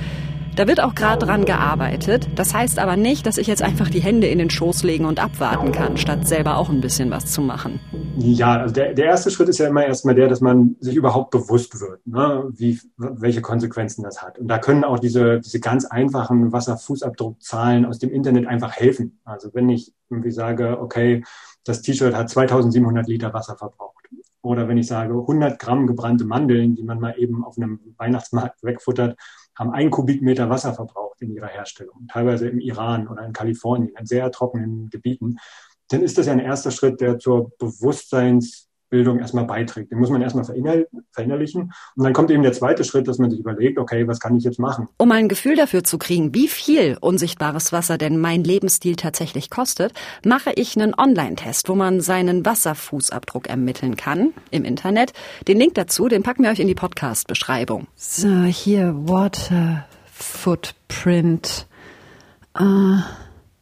Da 0.56 0.68
wird 0.68 0.80
auch 0.80 0.94
gerade 0.94 1.26
dran 1.26 1.44
gearbeitet. 1.44 2.28
Das 2.36 2.54
heißt 2.54 2.78
aber 2.78 2.96
nicht, 2.96 3.26
dass 3.26 3.38
ich 3.38 3.48
jetzt 3.48 3.60
einfach 3.60 3.90
die 3.90 3.98
Hände 3.98 4.28
in 4.28 4.38
den 4.38 4.50
Schoß 4.50 4.84
legen 4.84 5.04
und 5.04 5.18
abwarten 5.18 5.72
kann, 5.72 5.96
statt 5.96 6.28
selber 6.28 6.58
auch 6.58 6.68
ein 6.68 6.80
bisschen 6.80 7.10
was 7.10 7.26
zu 7.26 7.42
machen. 7.42 7.80
Ja, 8.18 8.60
also 8.60 8.72
der, 8.72 8.94
der 8.94 9.06
erste 9.06 9.32
Schritt 9.32 9.48
ist 9.48 9.58
ja 9.58 9.66
immer 9.66 9.84
erstmal 9.84 10.14
der, 10.14 10.28
dass 10.28 10.40
man 10.40 10.76
sich 10.78 10.94
überhaupt 10.94 11.32
bewusst 11.32 11.80
wird, 11.80 12.06
ne, 12.06 12.44
wie, 12.52 12.78
welche 12.96 13.40
Konsequenzen 13.40 14.04
das 14.04 14.22
hat. 14.22 14.38
Und 14.38 14.46
da 14.46 14.58
können 14.58 14.84
auch 14.84 15.00
diese, 15.00 15.40
diese 15.40 15.58
ganz 15.58 15.86
einfachen 15.86 16.52
Wasserfußabdruckzahlen 16.52 17.84
aus 17.84 17.98
dem 17.98 18.10
Internet 18.10 18.46
einfach 18.46 18.76
helfen. 18.76 19.18
Also 19.24 19.50
wenn 19.54 19.68
ich 19.68 19.92
irgendwie 20.08 20.30
sage, 20.30 20.78
okay, 20.80 21.24
das 21.64 21.82
T-Shirt 21.82 22.14
hat 22.14 22.30
2700 22.30 23.08
Liter 23.08 23.34
Wasser 23.34 23.56
verbraucht. 23.56 23.94
Oder 24.42 24.68
wenn 24.68 24.76
ich 24.76 24.86
sage, 24.86 25.14
100 25.14 25.58
Gramm 25.58 25.88
gebrannte 25.88 26.26
Mandeln, 26.26 26.76
die 26.76 26.84
man 26.84 27.00
mal 27.00 27.14
eben 27.18 27.44
auf 27.44 27.56
einem 27.56 27.80
Weihnachtsmarkt 27.96 28.62
wegfuttert, 28.62 29.16
haben 29.56 29.70
ein 29.70 29.90
Kubikmeter 29.90 30.50
Wasser 30.50 30.74
verbraucht 30.74 31.22
in 31.22 31.30
ihrer 31.30 31.48
Herstellung, 31.48 32.06
teilweise 32.08 32.48
im 32.48 32.60
Iran 32.60 33.08
oder 33.08 33.24
in 33.24 33.32
Kalifornien, 33.32 33.94
in 33.96 34.06
sehr 34.06 34.30
trockenen 34.30 34.90
Gebieten, 34.90 35.38
dann 35.88 36.02
ist 36.02 36.18
das 36.18 36.26
ja 36.26 36.32
ein 36.32 36.40
erster 36.40 36.70
Schritt, 36.70 37.00
der 37.00 37.18
zur 37.18 37.52
Bewusstseinsbildung 38.94 39.18
erstmal 39.18 39.44
beiträgt. 39.44 39.90
Den 39.90 39.98
muss 39.98 40.10
man 40.10 40.22
erstmal 40.22 40.44
verinnerlichen. 40.44 41.72
Und 41.96 42.04
dann 42.04 42.12
kommt 42.12 42.30
eben 42.30 42.42
der 42.42 42.52
zweite 42.52 42.84
Schritt, 42.84 43.08
dass 43.08 43.18
man 43.18 43.30
sich 43.30 43.40
überlegt, 43.40 43.78
okay, 43.78 44.06
was 44.06 44.20
kann 44.20 44.36
ich 44.36 44.44
jetzt 44.44 44.58
machen? 44.58 44.88
Um 44.96 45.10
ein 45.12 45.28
Gefühl 45.28 45.56
dafür 45.56 45.84
zu 45.84 45.98
kriegen, 45.98 46.34
wie 46.34 46.48
viel 46.48 46.96
unsichtbares 47.00 47.72
Wasser 47.72 47.98
denn 47.98 48.18
mein 48.18 48.44
Lebensstil 48.44 48.96
tatsächlich 48.96 49.50
kostet, 49.50 49.92
mache 50.24 50.52
ich 50.54 50.76
einen 50.76 50.94
Online-Test, 50.94 51.68
wo 51.68 51.74
man 51.74 52.00
seinen 52.00 52.46
Wasserfußabdruck 52.46 53.48
ermitteln 53.48 53.96
kann 53.96 54.32
im 54.50 54.64
Internet. 54.64 55.12
Den 55.48 55.58
Link 55.58 55.74
dazu, 55.74 56.08
den 56.08 56.22
packen 56.22 56.44
wir 56.44 56.50
euch 56.50 56.60
in 56.60 56.68
die 56.68 56.74
Podcast-Beschreibung. 56.74 57.86
So, 57.96 58.44
hier 58.44 58.94
Water 58.96 59.86
Footprint. 60.12 61.66
Uh 62.58 62.98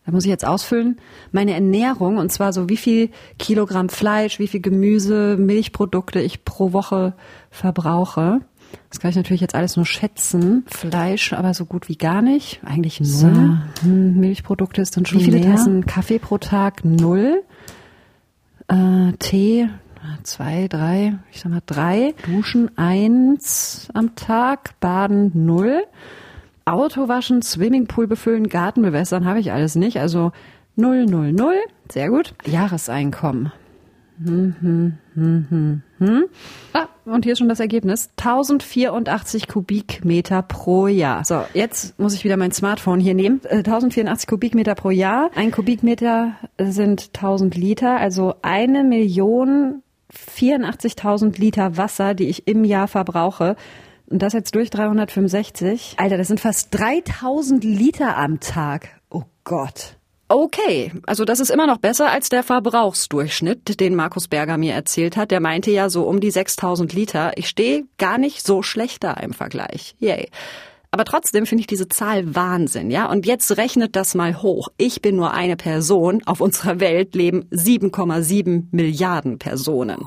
da 0.05 0.13
muss 0.13 0.25
ich 0.25 0.31
jetzt 0.31 0.47
ausfüllen, 0.47 0.97
meine 1.31 1.53
Ernährung 1.53 2.19
und 2.19 2.31
zwar 2.33 2.53
so 2.53 2.69
wie 2.69 2.77
viel 2.77 3.11
Kilogramm 3.39 3.89
Fleisch, 3.89 4.39
wie 4.39 4.49
viel 4.49 4.61
Gemüse, 4.61 5.37
Milchprodukte 5.39 6.21
ich 6.21 6.45
pro 6.45 6.73
Woche 6.73 7.15
verbrauche. 7.51 8.41
Das 8.89 9.01
kann 9.01 9.11
ich 9.11 9.17
natürlich 9.17 9.43
jetzt 9.43 9.55
alles 9.55 9.77
nur 9.77 9.85
schätzen. 9.85 10.65
Fleisch 10.67 11.35
aber 11.35 11.53
so 11.53 11.67
gut 11.67 11.89
wie 11.89 11.97
gar 11.97 12.23
nicht. 12.23 12.61
Eigentlich 12.65 13.01
null. 13.01 13.07
So. 13.07 13.27
Hm, 13.83 14.19
Milchprodukte 14.19 14.81
ist 14.81 14.97
dann 14.97 15.05
schon 15.05 15.21
Wie 15.21 15.25
viele 15.25 15.41
mehr. 15.41 15.51
Tassen 15.51 15.85
Kaffee 15.85 16.19
pro 16.19 16.39
Tag? 16.39 16.85
Null. 16.85 17.43
Äh, 18.69 19.13
Tee 19.19 19.69
zwei, 20.25 20.69
drei, 20.69 21.19
ich 21.31 21.41
sag 21.41 21.51
mal 21.51 21.63
drei. 21.65 22.15
Duschen 22.27 22.77
eins 22.77 23.89
am 23.95 24.15
Tag. 24.15 24.79
Baden 24.81 25.31
null. 25.35 25.85
Auto 26.65 27.09
waschen, 27.09 27.43
Swimmingpool 27.43 28.07
befüllen, 28.07 28.49
Garten 28.49 28.83
bewässern 28.83 29.25
habe 29.25 29.41
ich 29.41 29.53
alles 29.53 29.75
nicht. 29.75 29.99
Also 29.99 30.33
000, 30.77 31.33
sehr 31.91 32.09
gut. 32.09 32.35
Jahreseinkommen. 32.47 33.53
Hm, 34.25 34.55
hm, 34.61 34.99
hm, 35.15 35.83
Hm? 35.99 36.25
Ah, 36.73 36.87
und 37.05 37.25
hier 37.25 37.33
ist 37.33 37.39
schon 37.39 37.49
das 37.49 37.61
Ergebnis. 37.61 38.11
1084 38.17 39.49
Kubikmeter 39.49 40.43
pro 40.43 40.87
Jahr. 40.87 41.25
So, 41.25 41.43
jetzt 41.55 41.99
muss 41.99 42.15
ich 42.15 42.25
wieder 42.25 42.37
mein 42.37 42.53
Smartphone 42.53 43.01
hier 43.01 43.15
nehmen. 43.15 43.41
Äh, 43.45 43.59
1084 43.59 44.29
Kubikmeter 44.29 44.75
pro 44.75 44.91
Jahr. 44.91 45.31
Ein 45.35 45.51
Kubikmeter 45.51 46.35
sind 46.59 47.11
1000 47.15 47.57
Liter, 47.57 47.97
also 47.97 48.35
eine 48.43 48.85
Million 48.85 49.83
84.000 50.13 51.41
Liter 51.41 51.77
Wasser, 51.77 52.15
die 52.15 52.29
ich 52.29 52.47
im 52.47 52.65
Jahr 52.65 52.89
verbrauche. 52.89 53.57
Und 54.13 54.21
das 54.21 54.35
jetzt 54.35 54.55
durch 54.55 54.69
365. 54.69 55.95
Alter, 55.97 56.19
das 56.19 56.29
sind 56.29 56.39
fast 56.39 56.69
3000 56.73 57.65
Liter 57.65 58.19
am 58.19 58.41
Tag. 58.41 58.91
Oh 59.09 59.23
Gott. 59.43 59.97
Okay, 60.29 60.93
also 61.07 61.25
das 61.25 61.41
ist 61.41 61.51
immer 61.51 61.67
noch 61.67 61.79
besser 61.79 62.11
als 62.11 62.29
der 62.29 62.43
Verbrauchsdurchschnitt, 62.43 63.81
den 63.81 63.95
Markus 63.95 64.29
Berger 64.29 64.59
mir 64.59 64.75
erzählt 64.75 65.17
hat. 65.17 65.31
Der 65.31 65.41
meinte 65.41 65.71
ja 65.71 65.89
so 65.89 66.03
um 66.03 66.21
die 66.21 66.31
6000 66.31 66.93
Liter. 66.93 67.33
Ich 67.37 67.49
stehe 67.49 67.85
gar 67.97 68.19
nicht 68.19 68.47
so 68.47 68.63
schlecht 68.63 69.03
da 69.03 69.15
im 69.15 69.33
Vergleich. 69.33 69.95
Yay. 69.99 70.29
Aber 70.91 71.07
trotzdem 71.07 71.47
finde 71.47 71.61
ich 71.61 71.67
diese 71.67 71.89
Zahl 71.89 72.35
Wahnsinn, 72.35 72.91
ja? 72.91 73.11
Und 73.11 73.25
jetzt 73.25 73.57
rechnet 73.57 73.97
das 73.97 74.15
mal 74.15 74.43
hoch. 74.43 74.69
Ich 74.77 75.01
bin 75.01 75.17
nur 75.17 75.33
eine 75.33 75.57
Person. 75.57 76.23
Auf 76.27 76.43
unserer 76.43 76.81
Welt 76.81 77.15
leben 77.15 77.45
7,7 77.51 78.67
Milliarden 78.73 79.39
Personen. 79.39 80.07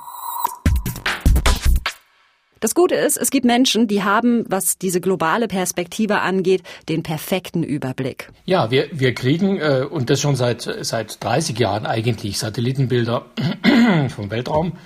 Das 2.65 2.73
Gute 2.73 2.95
ist, 2.95 3.17
es 3.17 3.29
gibt 3.29 3.45
Menschen, 3.45 3.87
die 3.87 4.01
haben, 4.01 4.43
was 4.49 4.79
diese 4.79 4.99
globale 4.99 5.47
Perspektive 5.47 6.21
angeht, 6.21 6.63
den 6.89 7.03
perfekten 7.03 7.61
Überblick. 7.61 8.31
Ja, 8.45 8.71
wir, 8.71 8.87
wir 8.91 9.13
kriegen, 9.13 9.59
äh, 9.59 9.85
und 9.87 10.09
das 10.09 10.19
schon 10.19 10.35
seit, 10.35 10.67
seit 10.81 11.23
30 11.23 11.59
Jahren 11.59 11.85
eigentlich, 11.85 12.39
Satellitenbilder 12.39 13.27
vom 14.09 14.31
Weltraum 14.31 14.79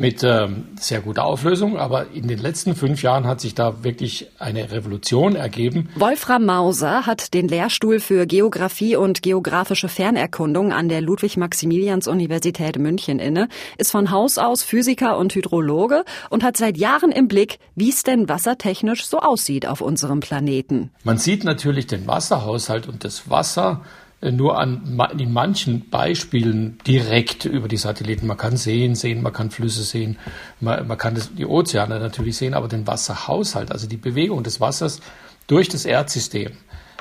mit 0.00 0.22
äh, 0.22 0.48
sehr 0.80 1.02
guter 1.02 1.24
Auflösung, 1.26 1.76
aber 1.76 2.06
in 2.14 2.26
den 2.26 2.38
letzten 2.38 2.74
fünf 2.74 3.02
Jahren 3.02 3.26
hat 3.26 3.42
sich 3.42 3.54
da 3.54 3.84
wirklich 3.84 4.28
eine 4.38 4.72
Revolution 4.72 5.36
ergeben. 5.36 5.90
Wolfram 5.94 6.46
Mauser 6.46 7.04
hat 7.04 7.34
den 7.34 7.48
Lehrstuhl 7.48 8.00
für 8.00 8.24
Geographie 8.24 8.96
und 8.96 9.20
geografische 9.20 9.88
Fernerkundung 9.88 10.72
an 10.72 10.88
der 10.88 11.02
Ludwig-Maximilians-Universität 11.02 12.78
München 12.78 13.18
inne, 13.18 13.48
ist 13.76 13.90
von 13.90 14.10
Haus 14.10 14.38
aus 14.38 14.62
Physiker 14.62 15.18
und 15.18 15.34
Hydrologe 15.34 16.04
und 16.30 16.42
hat 16.42 16.56
seit 16.56 16.78
Jahren 16.78 17.12
im 17.12 17.28
Blick, 17.28 17.58
wie 17.74 17.90
es 17.90 18.02
denn 18.02 18.26
wassertechnisch 18.26 19.04
so 19.04 19.18
aussieht 19.18 19.66
auf 19.66 19.82
unserem 19.82 20.20
Planeten. 20.20 20.92
Man 21.04 21.18
sieht 21.18 21.44
natürlich 21.44 21.86
den 21.86 22.06
Wasserhaushalt 22.06 22.88
und 22.88 23.04
das 23.04 23.28
Wasser 23.28 23.82
nur 24.22 24.58
an, 24.58 25.00
in 25.18 25.32
manchen 25.32 25.88
Beispielen 25.88 26.78
direkt 26.86 27.46
über 27.46 27.68
die 27.68 27.78
Satelliten. 27.78 28.26
Man 28.26 28.36
kann 28.36 28.56
Seen 28.56 28.94
sehen, 28.94 29.22
man 29.22 29.32
kann 29.32 29.50
Flüsse 29.50 29.82
sehen, 29.82 30.18
man, 30.60 30.86
man 30.86 30.98
kann 30.98 31.14
das, 31.14 31.34
die 31.34 31.46
Ozeane 31.46 31.98
natürlich 31.98 32.36
sehen, 32.36 32.52
aber 32.52 32.68
den 32.68 32.86
Wasserhaushalt, 32.86 33.72
also 33.72 33.86
die 33.86 33.96
Bewegung 33.96 34.42
des 34.42 34.60
Wassers 34.60 35.00
durch 35.46 35.68
das 35.68 35.86
Erdsystem, 35.86 36.52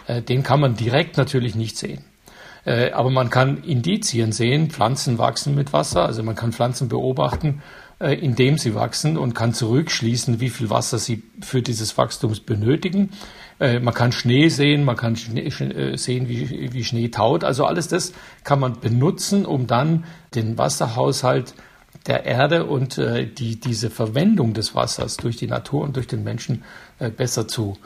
äh, 0.07 0.21
den 0.21 0.43
kann 0.43 0.61
man 0.61 0.75
direkt 0.75 1.17
natürlich 1.17 1.55
nicht 1.55 1.77
sehen. 1.77 2.05
Äh, 2.65 2.91
aber 2.91 3.09
man 3.09 3.29
kann 3.29 3.63
Indizien 3.63 4.31
sehen, 4.31 4.69
Pflanzen 4.69 5.17
wachsen 5.17 5.55
mit 5.55 5.73
Wasser, 5.73 6.05
also 6.05 6.23
man 6.23 6.35
kann 6.35 6.53
Pflanzen 6.53 6.87
beobachten, 6.87 7.61
äh, 7.99 8.13
indem 8.13 8.57
sie 8.57 8.75
wachsen 8.75 9.17
und 9.17 9.33
kann 9.33 9.53
zurückschließen, 9.53 10.39
wie 10.39 10.49
viel 10.49 10.69
Wasser 10.69 10.99
sie 10.99 11.23
für 11.41 11.61
dieses 11.61 11.97
Wachstum 11.97 12.33
benötigen. 12.45 13.11
Äh, 13.59 13.79
man 13.79 13.93
kann 13.93 14.11
Schnee 14.11 14.49
sehen, 14.49 14.83
man 14.83 14.95
kann 14.95 15.15
Schnee, 15.15 15.41
äh, 15.41 15.97
sehen, 15.97 16.29
wie, 16.29 16.71
wie 16.73 16.83
Schnee 16.83 17.09
taut. 17.09 17.43
Also 17.43 17.65
alles 17.65 17.87
das 17.87 18.13
kann 18.43 18.59
man 18.59 18.79
benutzen, 18.79 19.45
um 19.45 19.67
dann 19.67 20.05
den 20.35 20.57
Wasserhaushalt 20.57 21.53
der 22.07 22.25
Erde 22.25 22.65
und 22.65 22.97
äh, 22.97 23.25
die, 23.25 23.59
diese 23.59 23.89
Verwendung 23.89 24.53
des 24.53 24.75
Wassers 24.75 25.17
durch 25.17 25.35
die 25.35 25.47
Natur 25.47 25.83
und 25.83 25.95
durch 25.95 26.07
den 26.07 26.23
Menschen 26.23 26.63
äh, 26.99 27.09
besser 27.09 27.47
zu 27.47 27.77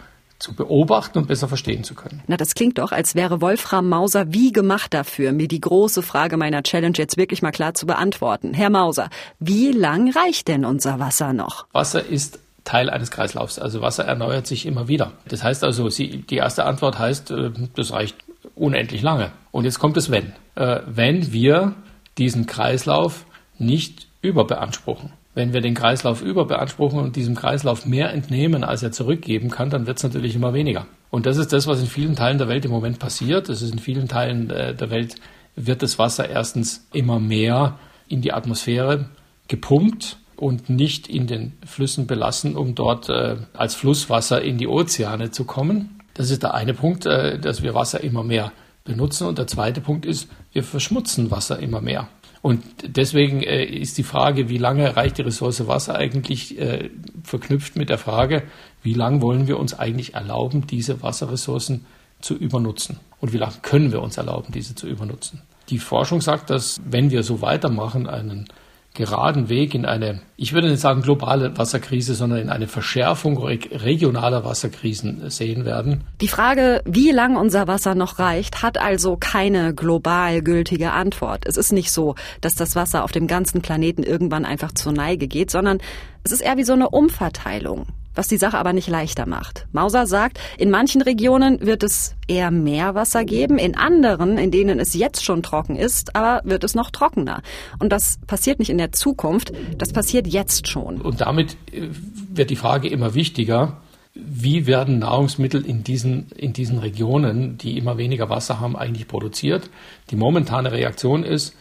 zu 0.43 0.53
beobachten 0.53 1.19
und 1.19 1.27
besser 1.27 1.47
verstehen 1.47 1.86
zu 1.86 1.95
können. 1.95 2.21
Na, 2.27 2.36
das 2.36 2.53
klingt 2.53 2.77
doch, 2.77 2.91
als 2.91 3.15
wäre 3.15 3.39
Wolfram 3.39 3.88
Mauser 3.88 4.33
wie 4.33 4.51
gemacht 4.51 4.93
dafür, 4.93 5.31
mir 5.31 5.47
die 5.47 5.62
große 5.62 6.01
Frage 6.01 6.36
meiner 6.36 6.63
Challenge 6.63 6.97
jetzt 6.97 7.15
wirklich 7.15 7.41
mal 7.41 7.51
klar 7.51 7.73
zu 7.75 7.86
beantworten. 7.86 8.53
Herr 8.53 8.69
Mauser, 8.69 9.09
wie 9.39 9.71
lang 9.71 10.12
reicht 10.12 10.49
denn 10.49 10.65
unser 10.65 10.99
Wasser 10.99 11.31
noch? 11.31 11.65
Wasser 11.71 12.05
ist 12.05 12.39
Teil 12.63 12.89
eines 12.89 13.12
Kreislaufs. 13.12 13.60
Also 13.60 13.82
Wasser 13.82 14.06
erneuert 14.06 14.47
sich 14.47 14.65
immer 14.65 14.88
wieder. 14.88 15.12
Das 15.28 15.43
heißt 15.43 15.63
also, 15.63 15.89
Sie, 15.89 16.23
die 16.30 16.38
erste 16.38 16.65
Antwort 16.65 16.99
heißt, 16.99 17.32
äh, 17.32 17.52
das 17.76 17.91
reicht 17.91 18.15
unendlich 18.56 19.02
lange. 19.02 19.32
Und 19.52 19.65
jetzt 19.65 19.80
kommt 19.80 19.97
das 19.97 20.12
Wenn. 20.12 20.34
Äh, 20.56 20.82
wenn 20.86 21.34
wir 21.34 21.76
diesen 22.17 22.45
Kreislauf 22.45 23.26
nicht 23.58 24.08
überbeanspruchen. 24.21 25.12
Wenn 25.36 25.52
wir 25.52 25.62
den 25.62 25.73
Kreislauf 25.73 26.21
überbeanspruchen 26.21 26.99
und 26.99 27.15
diesem 27.15 27.36
Kreislauf 27.36 27.86
mehr 27.86 28.13
entnehmen, 28.13 28.63
als 28.63 28.84
er 28.84 28.91
zurückgeben 28.91 29.49
kann, 29.49 29.71
dann 29.71 29.88
wird 29.88 29.97
es 29.97 30.04
natürlich 30.04 30.36
immer 30.36 30.54
weniger. 30.54 30.86
Und 31.10 31.26
das 31.26 31.38
ist 31.38 31.52
das, 31.54 31.65
was 31.65 31.80
in 31.80 31.88
vielen 31.88 32.15
Teilen 32.15 32.38
der 32.38 32.47
Welt 32.47 32.65
im 32.65 32.71
Moment 32.71 32.99
passiert. 32.99 33.49
Das 33.49 33.62
ist 33.62 33.73
in 33.73 33.80
vielen 33.80 34.08
Teilen 34.08 34.49
äh, 34.52 34.76
der 34.76 34.89
Welt 34.89 35.15
wird 35.56 35.84
das 35.84 35.99
Wasser 35.99 36.30
erstens 36.30 36.88
immer 36.93 37.19
mehr 37.19 37.78
in 38.08 38.21
die 38.21 38.34
Atmosphäre 38.34 39.10
gepumpt 39.47 40.17
und 40.36 40.69
nicht 40.69 41.08
in 41.08 41.28
den 41.28 41.54
Flüssen 41.65 42.08
belassen, 42.08 42.56
um 42.56 42.76
dort 42.76 43.10
äh, 43.10 43.38
als 43.54 43.76
Flusswasser 43.76 44.41
in 44.41 44.58
die 44.58 44.67
Ozeane 44.67 45.32
zu 45.32 45.46
kommen. 45.46 46.00
Das 46.13 46.30
ist 46.30 46.43
der 46.43 46.54
eine 46.54 46.74
Punkt, 46.74 47.06
äh, 47.06 47.39
dass 47.39 47.63
wir 47.63 47.74
Wasser 47.74 48.04
immer 48.04 48.24
mehr 48.24 48.52
benutzen. 48.84 49.28
Und 49.28 49.38
der 49.38 49.48
zweite 49.48 49.82
Punkt 49.82 50.06
ist, 50.06 50.30
wir 50.52 50.63
verschmutzen 50.63 51.32
Wasser 51.32 51.60
immer 51.60 51.82
mehr. 51.82 52.08
Und 52.41 52.62
deswegen 52.86 53.41
äh, 53.41 53.63
ist 53.63 53.98
die 53.98 54.04
Frage, 54.04 54.50
wie 54.50 54.58
lange 54.58 54.98
reicht 54.98 55.17
die 55.17 55.22
Ressource 55.22 55.65
Wasser 55.65 55.96
eigentlich 55.96 56.60
äh, 56.60 56.89
verknüpft 57.24 57.78
mit 57.78 57.89
der 57.89 57.98
Frage, 57.98 58.43
wie 58.82 58.93
lange 58.93 59.22
wollen 59.22 59.48
wir 59.48 59.58
uns 59.58 59.74
eigentlich 59.74 60.13
erlauben, 60.13 60.67
diese 60.67 61.02
Wasserressourcen 61.02 61.86
zu 62.19 62.36
übernutzen? 62.36 63.00
Und 63.22 63.32
wie 63.32 63.38
lange 63.38 63.54
können 63.62 63.93
wir 63.93 64.02
uns 64.02 64.17
erlauben, 64.17 64.52
diese 64.52 64.76
zu 64.76 64.88
übernutzen? 64.88 65.41
Die 65.69 65.80
Forschung 65.80 66.19
sagt, 66.19 66.50
dass 66.50 66.82
wenn 66.84 67.12
wir 67.12 67.24
so 67.24 67.41
weitermachen, 67.41 68.08
einen 68.08 68.50
geraden 68.93 69.49
Weg 69.49 69.73
in 69.73 69.86
eine, 69.86 70.21
ich 70.38 70.53
würde 70.53 70.69
nicht 70.69 70.79
sagen 70.79 71.01
globale 71.01 71.58
Wasserkrise, 71.58 72.13
sondern 72.13 72.39
in 72.39 72.49
eine 72.49 72.67
Verschärfung 72.67 73.38
regionaler 73.38 74.45
Wasserkrisen 74.45 75.29
sehen 75.29 75.65
werden. 75.65 76.03
Die 76.21 76.27
Frage, 76.27 76.82
wie 76.86 77.12
lang 77.12 77.36
unser 77.36 77.67
Wasser 77.67 77.95
noch 77.95 78.19
reicht, 78.19 78.62
hat 78.62 78.77
also 78.77 79.17
keine 79.17 79.73
global 79.73 80.41
gültige 80.41 80.91
Antwort. 80.91 81.45
Es 81.47 81.58
ist 81.58 81.71
nicht 81.71 81.91
so, 81.91 82.15
dass 82.41 82.53
das 82.53 82.75
Wasser 82.75 83.03
auf 83.03 83.12
dem 83.12 83.27
ganzen 83.27 83.62
Planeten 83.62 84.03
irgendwann 84.03 84.45
einfach 84.45 84.71
zur 84.73 84.91
Neige 84.91 85.27
geht, 85.27 85.49
sondern 85.49 85.79
es 86.23 86.32
ist 86.32 86.41
eher 86.41 86.58
wie 86.58 86.63
so 86.63 86.73
eine 86.73 86.89
Umverteilung 86.89 87.88
was 88.15 88.28
die 88.28 88.38
Sache 88.38 88.58
aber 88.58 88.73
nicht 88.73 88.88
leichter 88.88 89.26
macht. 89.26 89.67
Mauser 89.71 90.06
sagt, 90.06 90.39
in 90.58 90.69
manchen 90.69 91.02
Regionen 91.02 91.62
wird 91.62 91.84
es 91.84 92.15
eher 92.28 92.52
mehr 92.52 92.95
Wasser 92.95 93.26
geben, 93.26 93.58
in 93.58 93.76
anderen, 93.76 94.38
in 94.38 94.52
denen 94.52 94.80
es 94.80 94.93
jetzt 94.93 95.23
schon 95.23 95.43
trocken 95.43 95.76
ist, 95.76 96.15
aber 96.15 96.41
wird 96.47 96.63
es 96.63 96.76
noch 96.76 96.91
trockener. 96.91 97.41
Und 97.80 97.91
das 97.91 98.19
passiert 98.28 98.60
nicht 98.60 98.69
in 98.69 98.78
der 98.78 98.91
Zukunft, 98.91 99.52
das 99.78 99.93
passiert 99.93 100.28
jetzt 100.28 100.67
schon. 100.67 101.02
Und 101.02 101.21
damit 101.21 101.58
äh, 101.71 101.89
wird 102.34 102.49
die 102.49 102.56
Frage 102.56 102.88
immer 102.89 103.13
wichtiger, 103.13 103.78
wie 104.15 104.67
werden 104.67 104.99
Nahrungsmittel 104.99 105.65
in 105.65 105.84
diesen, 105.84 106.28
in 106.36 106.54
diesen 106.54 106.78
Regionen, 106.78 107.58
die 107.58 107.78
immer 107.78 107.97
weniger 107.97 108.30
Wasser 108.30 108.60
haben, 108.60 108.76
eigentlich 108.76 109.08
produziert? 109.08 109.71
Die 110.12 110.15
momentane 110.15 110.71
Reaktion 110.71 111.23
ist, 111.23 111.56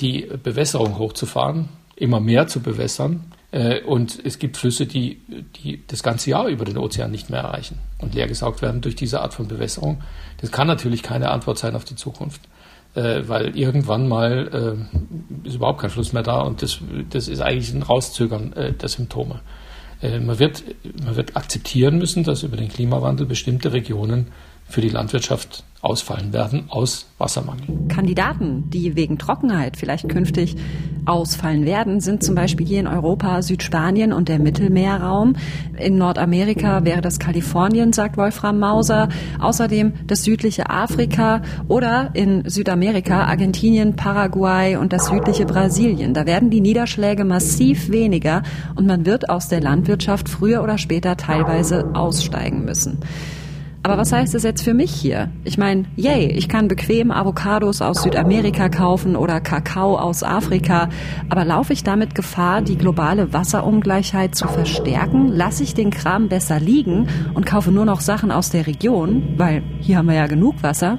die 0.00 0.26
Bewässerung 0.42 0.98
hochzufahren, 0.98 1.68
immer 1.96 2.20
mehr 2.20 2.46
zu 2.46 2.60
bewässern 2.60 3.24
und 3.86 4.24
es 4.24 4.38
gibt 4.38 4.56
Flüsse, 4.56 4.86
die, 4.86 5.20
die 5.56 5.82
das 5.86 6.04
ganze 6.04 6.30
Jahr 6.30 6.46
über 6.46 6.64
den 6.64 6.78
Ozean 6.78 7.10
nicht 7.10 7.30
mehr 7.30 7.40
erreichen 7.40 7.78
und 7.98 8.14
leergesaugt 8.14 8.62
werden 8.62 8.80
durch 8.80 8.94
diese 8.94 9.22
Art 9.22 9.34
von 9.34 9.48
Bewässerung. 9.48 10.02
Das 10.40 10.52
kann 10.52 10.68
natürlich 10.68 11.02
keine 11.02 11.30
Antwort 11.30 11.58
sein 11.58 11.74
auf 11.74 11.84
die 11.84 11.96
Zukunft, 11.96 12.42
äh, 12.94 13.22
weil 13.26 13.56
irgendwann 13.56 14.06
mal 14.06 14.86
äh, 15.44 15.48
ist 15.48 15.56
überhaupt 15.56 15.80
kein 15.80 15.90
Fluss 15.90 16.12
mehr 16.12 16.22
da 16.22 16.42
und 16.42 16.62
das, 16.62 16.78
das 17.10 17.26
ist 17.26 17.40
eigentlich 17.40 17.74
ein 17.74 17.82
Rauszögern 17.82 18.54
der 18.80 18.88
Symptome. 18.88 19.40
Man 20.02 20.38
wird, 20.38 20.64
man 21.04 21.16
wird 21.16 21.36
akzeptieren 21.36 21.98
müssen, 21.98 22.24
dass 22.24 22.42
über 22.42 22.56
den 22.56 22.70
Klimawandel 22.70 23.26
bestimmte 23.26 23.74
Regionen 23.74 24.28
für 24.70 24.80
die 24.80 24.88
Landwirtschaft 24.88 25.64
ausfallen 25.82 26.32
werden 26.32 26.64
aus 26.68 27.06
Wassermangel. 27.18 27.64
Kandidaten, 27.88 28.68
die 28.68 28.96
wegen 28.96 29.18
Trockenheit 29.18 29.78
vielleicht 29.78 30.08
künftig 30.08 30.56
ausfallen 31.06 31.64
werden, 31.64 32.00
sind 32.00 32.22
zum 32.22 32.34
Beispiel 32.34 32.66
hier 32.66 32.80
in 32.80 32.86
Europa 32.86 33.40
Südspanien 33.40 34.12
und 34.12 34.28
der 34.28 34.38
Mittelmeerraum. 34.38 35.36
In 35.78 35.96
Nordamerika 35.96 36.84
wäre 36.84 37.00
das 37.00 37.18
Kalifornien, 37.18 37.94
sagt 37.94 38.18
Wolfram 38.18 38.58
Mauser. 38.58 39.08
Außerdem 39.38 39.94
das 40.06 40.24
südliche 40.24 40.68
Afrika 40.68 41.40
oder 41.68 42.10
in 42.12 42.46
Südamerika 42.48 43.24
Argentinien, 43.24 43.96
Paraguay 43.96 44.76
und 44.76 44.92
das 44.92 45.06
südliche 45.06 45.46
Brasilien. 45.46 46.12
Da 46.12 46.26
werden 46.26 46.50
die 46.50 46.60
Niederschläge 46.60 47.24
massiv 47.24 47.90
weniger 47.90 48.42
und 48.74 48.86
man 48.86 49.06
wird 49.06 49.30
aus 49.30 49.48
der 49.48 49.62
Landwirtschaft 49.62 50.28
früher 50.28 50.62
oder 50.62 50.76
später 50.76 51.16
teilweise 51.16 51.94
aussteigen 51.94 52.66
müssen. 52.66 52.98
Aber 53.82 53.96
was 53.96 54.12
heißt 54.12 54.34
das 54.34 54.42
jetzt 54.42 54.62
für 54.62 54.74
mich 54.74 54.92
hier? 54.92 55.30
Ich 55.44 55.56
meine, 55.56 55.86
yay, 55.96 56.26
ich 56.26 56.50
kann 56.50 56.68
bequem 56.68 57.10
Avocados 57.10 57.80
aus 57.80 58.02
Südamerika 58.02 58.68
kaufen 58.68 59.16
oder 59.16 59.40
Kakao 59.40 59.96
aus 59.96 60.22
Afrika. 60.22 60.90
Aber 61.30 61.46
laufe 61.46 61.72
ich 61.72 61.82
damit 61.82 62.14
Gefahr, 62.14 62.60
die 62.60 62.76
globale 62.76 63.32
Wasserungleichheit 63.32 64.34
zu 64.34 64.48
verstärken? 64.48 65.28
Lasse 65.28 65.62
ich 65.62 65.72
den 65.72 65.90
Kram 65.90 66.28
besser 66.28 66.60
liegen 66.60 67.08
und 67.32 67.46
kaufe 67.46 67.72
nur 67.72 67.86
noch 67.86 68.02
Sachen 68.02 68.30
aus 68.30 68.50
der 68.50 68.66
Region? 68.66 69.34
Weil 69.38 69.62
hier 69.80 69.96
haben 69.96 70.08
wir 70.08 70.14
ja 70.14 70.26
genug 70.26 70.62
Wasser. 70.62 70.98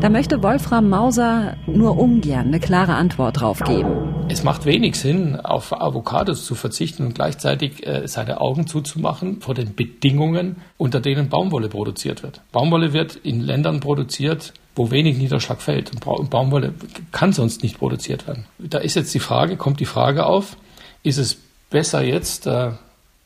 Da 0.00 0.08
möchte 0.08 0.44
Wolfram 0.44 0.88
Mauser 0.88 1.56
nur 1.66 1.98
ungern 1.98 2.46
eine 2.46 2.60
klare 2.60 2.94
Antwort 2.94 3.40
drauf 3.40 3.58
geben. 3.60 3.90
Es 4.28 4.44
macht 4.44 4.64
wenig 4.64 4.96
Sinn, 4.96 5.36
auf 5.36 5.72
Avocados 5.72 6.44
zu 6.44 6.54
verzichten 6.54 7.06
und 7.06 7.14
gleichzeitig 7.14 7.86
äh, 7.86 8.06
seine 8.06 8.40
Augen 8.40 8.66
zuzumachen 8.66 9.40
vor 9.40 9.54
den 9.54 9.74
Bedingungen, 9.74 10.56
unter 10.76 11.00
denen 11.00 11.28
Baumwolle 11.28 11.68
produziert 11.68 11.95
wird. 12.04 12.40
Baumwolle 12.52 12.92
wird 12.92 13.16
in 13.16 13.40
Ländern 13.40 13.80
produziert, 13.80 14.52
wo 14.74 14.90
wenig 14.90 15.16
Niederschlag 15.16 15.62
fällt. 15.62 15.90
Und 15.90 16.30
Baumwolle 16.30 16.74
kann 17.12 17.32
sonst 17.32 17.62
nicht 17.62 17.78
produziert 17.78 18.26
werden. 18.26 18.46
Da 18.58 18.78
ist 18.78 18.94
jetzt 18.94 19.14
die 19.14 19.20
Frage, 19.20 19.56
kommt 19.56 19.80
die 19.80 19.86
Frage 19.86 20.26
auf, 20.26 20.56
ist 21.02 21.18
es 21.18 21.38
besser 21.70 22.02
jetzt 22.02 22.46
äh, 22.46 22.72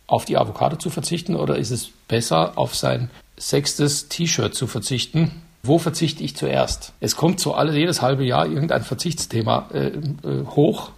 auf 0.06 0.24
die 0.24 0.37
Avocado 0.37 0.76
zu 0.76 0.90
verzichten 0.90 1.37
oder 1.37 1.56
ist 1.56 1.70
es 1.70 1.90
besser 2.09 2.52
auf 2.56 2.74
sein 2.74 3.11
sechstes 3.37 4.09
T-Shirt 4.09 4.54
zu 4.54 4.66
verzichten, 4.66 5.42
wo 5.62 5.78
verzichte 5.78 6.22
ich 6.22 6.37
zuerst? 6.37 6.92
Es 7.00 7.16
kommt 7.16 7.40
so 7.40 7.54
alle, 7.54 7.76
jedes 7.76 8.00
halbe 8.02 8.24
Jahr 8.24 8.46
irgendein 8.46 8.83
Verzichtsthema 8.83 9.68
äh, 9.72 9.88
äh, 9.88 10.46
hoch 10.46 10.92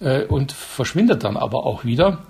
äh, 0.00 0.24
und 0.24 0.52
verschwindet 0.52 1.24
dann 1.24 1.36
aber 1.36 1.64
auch 1.64 1.84
wieder. 1.84 2.26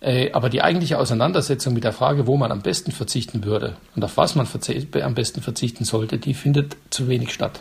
Äh, 0.00 0.32
aber 0.32 0.48
die 0.48 0.62
eigentliche 0.62 0.98
Auseinandersetzung 0.98 1.74
mit 1.74 1.84
der 1.84 1.92
Frage, 1.92 2.26
wo 2.26 2.36
man 2.36 2.52
am 2.52 2.62
besten 2.62 2.90
verzichten 2.90 3.44
würde 3.44 3.76
und 3.94 4.04
auf 4.04 4.16
was 4.16 4.34
man 4.34 4.48
am 5.02 5.14
besten 5.14 5.42
verzichten 5.42 5.84
sollte, 5.84 6.18
die 6.18 6.34
findet 6.34 6.76
zu 6.88 7.08
wenig 7.08 7.32
statt. 7.32 7.60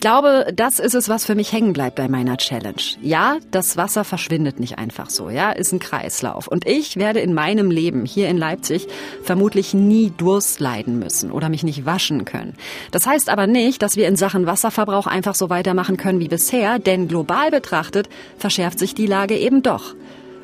Ich 0.00 0.02
glaube, 0.02 0.46
das 0.56 0.78
ist 0.78 0.94
es, 0.94 1.10
was 1.10 1.26
für 1.26 1.34
mich 1.34 1.52
hängen 1.52 1.74
bleibt 1.74 1.96
bei 1.96 2.08
meiner 2.08 2.38
Challenge. 2.38 2.80
Ja, 3.02 3.36
das 3.50 3.76
Wasser 3.76 4.02
verschwindet 4.02 4.58
nicht 4.58 4.78
einfach 4.78 5.10
so, 5.10 5.28
ja, 5.28 5.50
ist 5.50 5.72
ein 5.72 5.78
Kreislauf. 5.78 6.48
Und 6.48 6.66
ich 6.66 6.96
werde 6.96 7.20
in 7.20 7.34
meinem 7.34 7.70
Leben 7.70 8.06
hier 8.06 8.30
in 8.30 8.38
Leipzig 8.38 8.88
vermutlich 9.22 9.74
nie 9.74 10.10
Durst 10.16 10.58
leiden 10.58 10.98
müssen 10.98 11.30
oder 11.30 11.50
mich 11.50 11.64
nicht 11.64 11.84
waschen 11.84 12.24
können. 12.24 12.54
Das 12.92 13.06
heißt 13.06 13.28
aber 13.28 13.46
nicht, 13.46 13.82
dass 13.82 13.98
wir 13.98 14.08
in 14.08 14.16
Sachen 14.16 14.46
Wasserverbrauch 14.46 15.06
einfach 15.06 15.34
so 15.34 15.50
weitermachen 15.50 15.98
können 15.98 16.18
wie 16.18 16.28
bisher, 16.28 16.78
denn 16.78 17.06
global 17.06 17.50
betrachtet 17.50 18.08
verschärft 18.38 18.78
sich 18.78 18.94
die 18.94 19.06
Lage 19.06 19.36
eben 19.36 19.62
doch. 19.62 19.94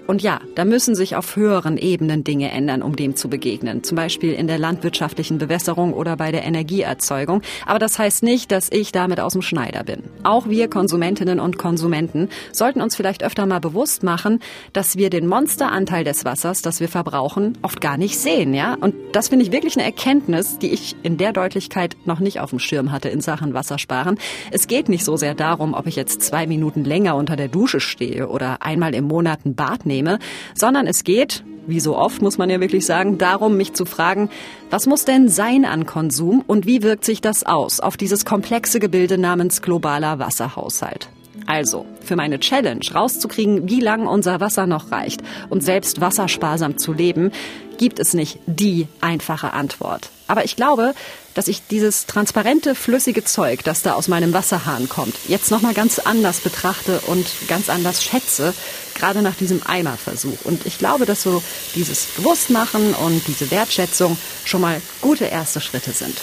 Und 0.06 0.22
ja, 0.22 0.40
da 0.54 0.64
müssen 0.64 0.94
sich 0.94 1.16
auf 1.16 1.36
höheren 1.36 1.76
Ebenen 1.76 2.24
Dinge 2.24 2.50
ändern, 2.50 2.82
um 2.82 2.96
dem 2.96 3.16
zu 3.16 3.28
begegnen. 3.28 3.82
Zum 3.82 3.96
Beispiel 3.96 4.32
in 4.32 4.46
der 4.46 4.58
landwirtschaftlichen 4.58 5.38
Bewässerung 5.38 5.92
oder 5.92 6.16
bei 6.16 6.32
der 6.32 6.44
Energieerzeugung. 6.44 7.42
Aber 7.66 7.78
das 7.78 7.98
heißt 7.98 8.22
nicht, 8.22 8.52
dass 8.52 8.70
ich 8.70 8.92
damit 8.92 9.20
aus 9.20 9.32
dem 9.32 9.42
Schneider 9.42 9.84
bin. 9.84 10.02
Auch 10.22 10.48
wir 10.48 10.68
Konsumentinnen 10.68 11.40
und 11.40 11.58
Konsumenten 11.58 12.28
sollten 12.52 12.80
uns 12.80 12.96
vielleicht 12.96 13.24
öfter 13.24 13.46
mal 13.46 13.60
bewusst 13.60 14.02
machen, 14.02 14.40
dass 14.72 14.96
wir 14.96 15.10
den 15.10 15.26
Monsteranteil 15.26 16.04
des 16.04 16.24
Wassers, 16.24 16.62
das 16.62 16.80
wir 16.80 16.88
verbrauchen, 16.88 17.58
oft 17.62 17.80
gar 17.80 17.96
nicht 17.96 18.18
sehen, 18.18 18.54
ja? 18.54 18.76
Und 18.78 18.94
das 19.12 19.28
finde 19.28 19.44
ich 19.44 19.52
wirklich 19.52 19.76
eine 19.76 19.84
Erkenntnis, 19.84 20.58
die 20.58 20.70
ich 20.70 20.94
in 21.02 21.16
der 21.16 21.32
Deutlichkeit 21.32 21.96
noch 22.04 22.20
nicht 22.20 22.40
auf 22.40 22.50
dem 22.50 22.58
Schirm 22.58 22.92
hatte 22.92 23.08
in 23.08 23.20
Sachen 23.20 23.54
Wassersparen. 23.54 24.18
Es 24.50 24.66
geht 24.66 24.88
nicht 24.88 25.04
so 25.04 25.16
sehr 25.16 25.34
darum, 25.34 25.74
ob 25.74 25.86
ich 25.86 25.96
jetzt 25.96 26.22
zwei 26.22 26.46
Minuten 26.46 26.84
länger 26.84 27.16
unter 27.16 27.36
der 27.36 27.48
Dusche 27.48 27.80
stehe 27.80 28.28
oder 28.28 28.62
einmal 28.62 28.94
im 28.94 29.04
Monat 29.04 29.44
ein 29.44 29.54
Bad 29.54 29.86
nehme 29.86 29.95
nehme, 29.96 30.18
sondern 30.54 30.86
es 30.86 31.04
geht, 31.04 31.42
wie 31.66 31.80
so 31.80 31.96
oft 31.96 32.22
muss 32.22 32.38
man 32.38 32.50
ja 32.50 32.60
wirklich 32.60 32.86
sagen, 32.86 33.18
darum, 33.18 33.56
mich 33.56 33.72
zu 33.72 33.84
fragen, 33.84 34.30
was 34.70 34.86
muss 34.86 35.04
denn 35.04 35.28
sein 35.28 35.64
an 35.64 35.86
Konsum 35.86 36.44
und 36.46 36.66
wie 36.66 36.82
wirkt 36.82 37.04
sich 37.04 37.20
das 37.20 37.44
aus 37.44 37.80
auf 37.80 37.96
dieses 37.96 38.24
komplexe 38.24 38.78
Gebilde 38.78 39.18
namens 39.18 39.62
globaler 39.62 40.18
Wasserhaushalt? 40.18 41.08
Also, 41.46 41.86
für 42.00 42.16
meine 42.16 42.40
Challenge 42.40 42.84
rauszukriegen, 42.94 43.68
wie 43.68 43.80
lang 43.80 44.06
unser 44.06 44.40
Wasser 44.40 44.66
noch 44.66 44.90
reicht 44.90 45.22
und 45.48 45.62
selbst 45.62 46.00
wassersparsam 46.00 46.76
zu 46.76 46.92
leben, 46.92 47.30
gibt 47.78 47.98
es 47.98 48.14
nicht 48.14 48.38
die 48.46 48.88
einfache 49.00 49.52
Antwort. 49.52 50.10
Aber 50.26 50.44
ich 50.44 50.56
glaube, 50.56 50.94
dass 51.34 51.48
ich 51.48 51.62
dieses 51.68 52.06
transparente, 52.06 52.74
flüssige 52.74 53.24
Zeug, 53.24 53.62
das 53.62 53.82
da 53.82 53.92
aus 53.92 54.08
meinem 54.08 54.32
Wasserhahn 54.32 54.88
kommt, 54.88 55.14
jetzt 55.28 55.50
nochmal 55.50 55.74
ganz 55.74 55.98
anders 55.98 56.40
betrachte 56.40 57.00
und 57.06 57.26
ganz 57.48 57.68
anders 57.68 58.02
schätze, 58.02 58.54
gerade 58.94 59.22
nach 59.22 59.34
diesem 59.34 59.62
Eimerversuch. 59.66 60.38
Und 60.44 60.66
ich 60.66 60.78
glaube, 60.78 61.04
dass 61.04 61.22
so 61.22 61.42
dieses 61.74 62.06
Bewusstmachen 62.16 62.94
und 62.94 63.26
diese 63.28 63.50
Wertschätzung 63.50 64.16
schon 64.44 64.62
mal 64.62 64.80
gute 65.00 65.26
erste 65.26 65.60
Schritte 65.60 65.92
sind. 65.92 66.20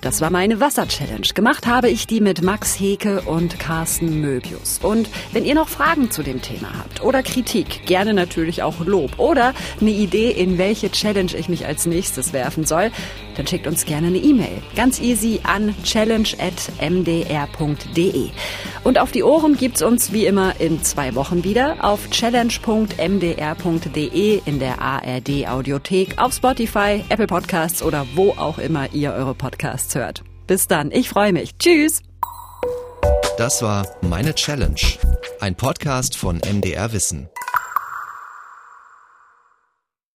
Das 0.00 0.22
war 0.22 0.30
meine 0.30 0.60
Wasser-Challenge. 0.60 1.28
Gemacht 1.34 1.66
habe 1.66 1.90
ich 1.90 2.06
die 2.06 2.22
mit 2.22 2.40
Max 2.40 2.80
Heke 2.80 3.20
und 3.20 3.58
Carsten 3.58 4.22
Möbius. 4.22 4.78
Und 4.82 5.10
wenn 5.32 5.44
ihr 5.44 5.54
noch 5.54 5.68
Fragen 5.68 6.10
zu 6.10 6.22
dem 6.22 6.40
Thema 6.40 6.70
habt 6.78 7.02
oder 7.02 7.22
Kritik, 7.22 7.84
gerne 7.84 8.14
natürlich 8.14 8.62
auch 8.62 8.80
Lob 8.80 9.18
oder 9.18 9.52
eine 9.78 9.90
Idee, 9.90 10.30
in 10.30 10.56
welche 10.56 10.90
Challenge 10.90 11.32
ich 11.36 11.50
mich 11.50 11.66
als 11.66 11.84
nächstes 11.84 12.32
werfen 12.32 12.64
soll, 12.64 12.92
dann 13.40 13.46
schickt 13.46 13.66
uns 13.66 13.86
gerne 13.86 14.08
eine 14.08 14.18
E-Mail. 14.18 14.60
Ganz 14.76 15.00
easy 15.00 15.40
an 15.44 15.74
challenge.mdr.de. 15.82 18.28
Und 18.84 18.98
auf 18.98 19.12
die 19.12 19.22
Ohren 19.22 19.56
gibt's 19.56 19.80
uns 19.80 20.12
wie 20.12 20.26
immer 20.26 20.60
in 20.60 20.82
zwei 20.82 21.14
Wochen 21.14 21.42
wieder 21.42 21.82
auf 21.82 22.10
challenge.mdr.de 22.10 24.42
in 24.44 24.58
der 24.58 24.82
ARD 24.82 25.48
Audiothek, 25.48 26.18
auf 26.18 26.34
Spotify, 26.34 27.02
Apple 27.08 27.28
Podcasts 27.28 27.82
oder 27.82 28.06
wo 28.14 28.32
auch 28.32 28.58
immer 28.58 28.92
ihr 28.92 29.14
eure 29.14 29.34
Podcasts 29.34 29.94
hört. 29.94 30.22
Bis 30.46 30.66
dann, 30.66 30.92
ich 30.92 31.08
freue 31.08 31.32
mich. 31.32 31.56
Tschüss. 31.56 32.02
Das 33.38 33.62
war 33.62 33.86
Meine 34.02 34.34
Challenge, 34.34 34.76
ein 35.40 35.54
Podcast 35.54 36.18
von 36.18 36.42
MDR 36.46 36.92
Wissen. 36.92 37.30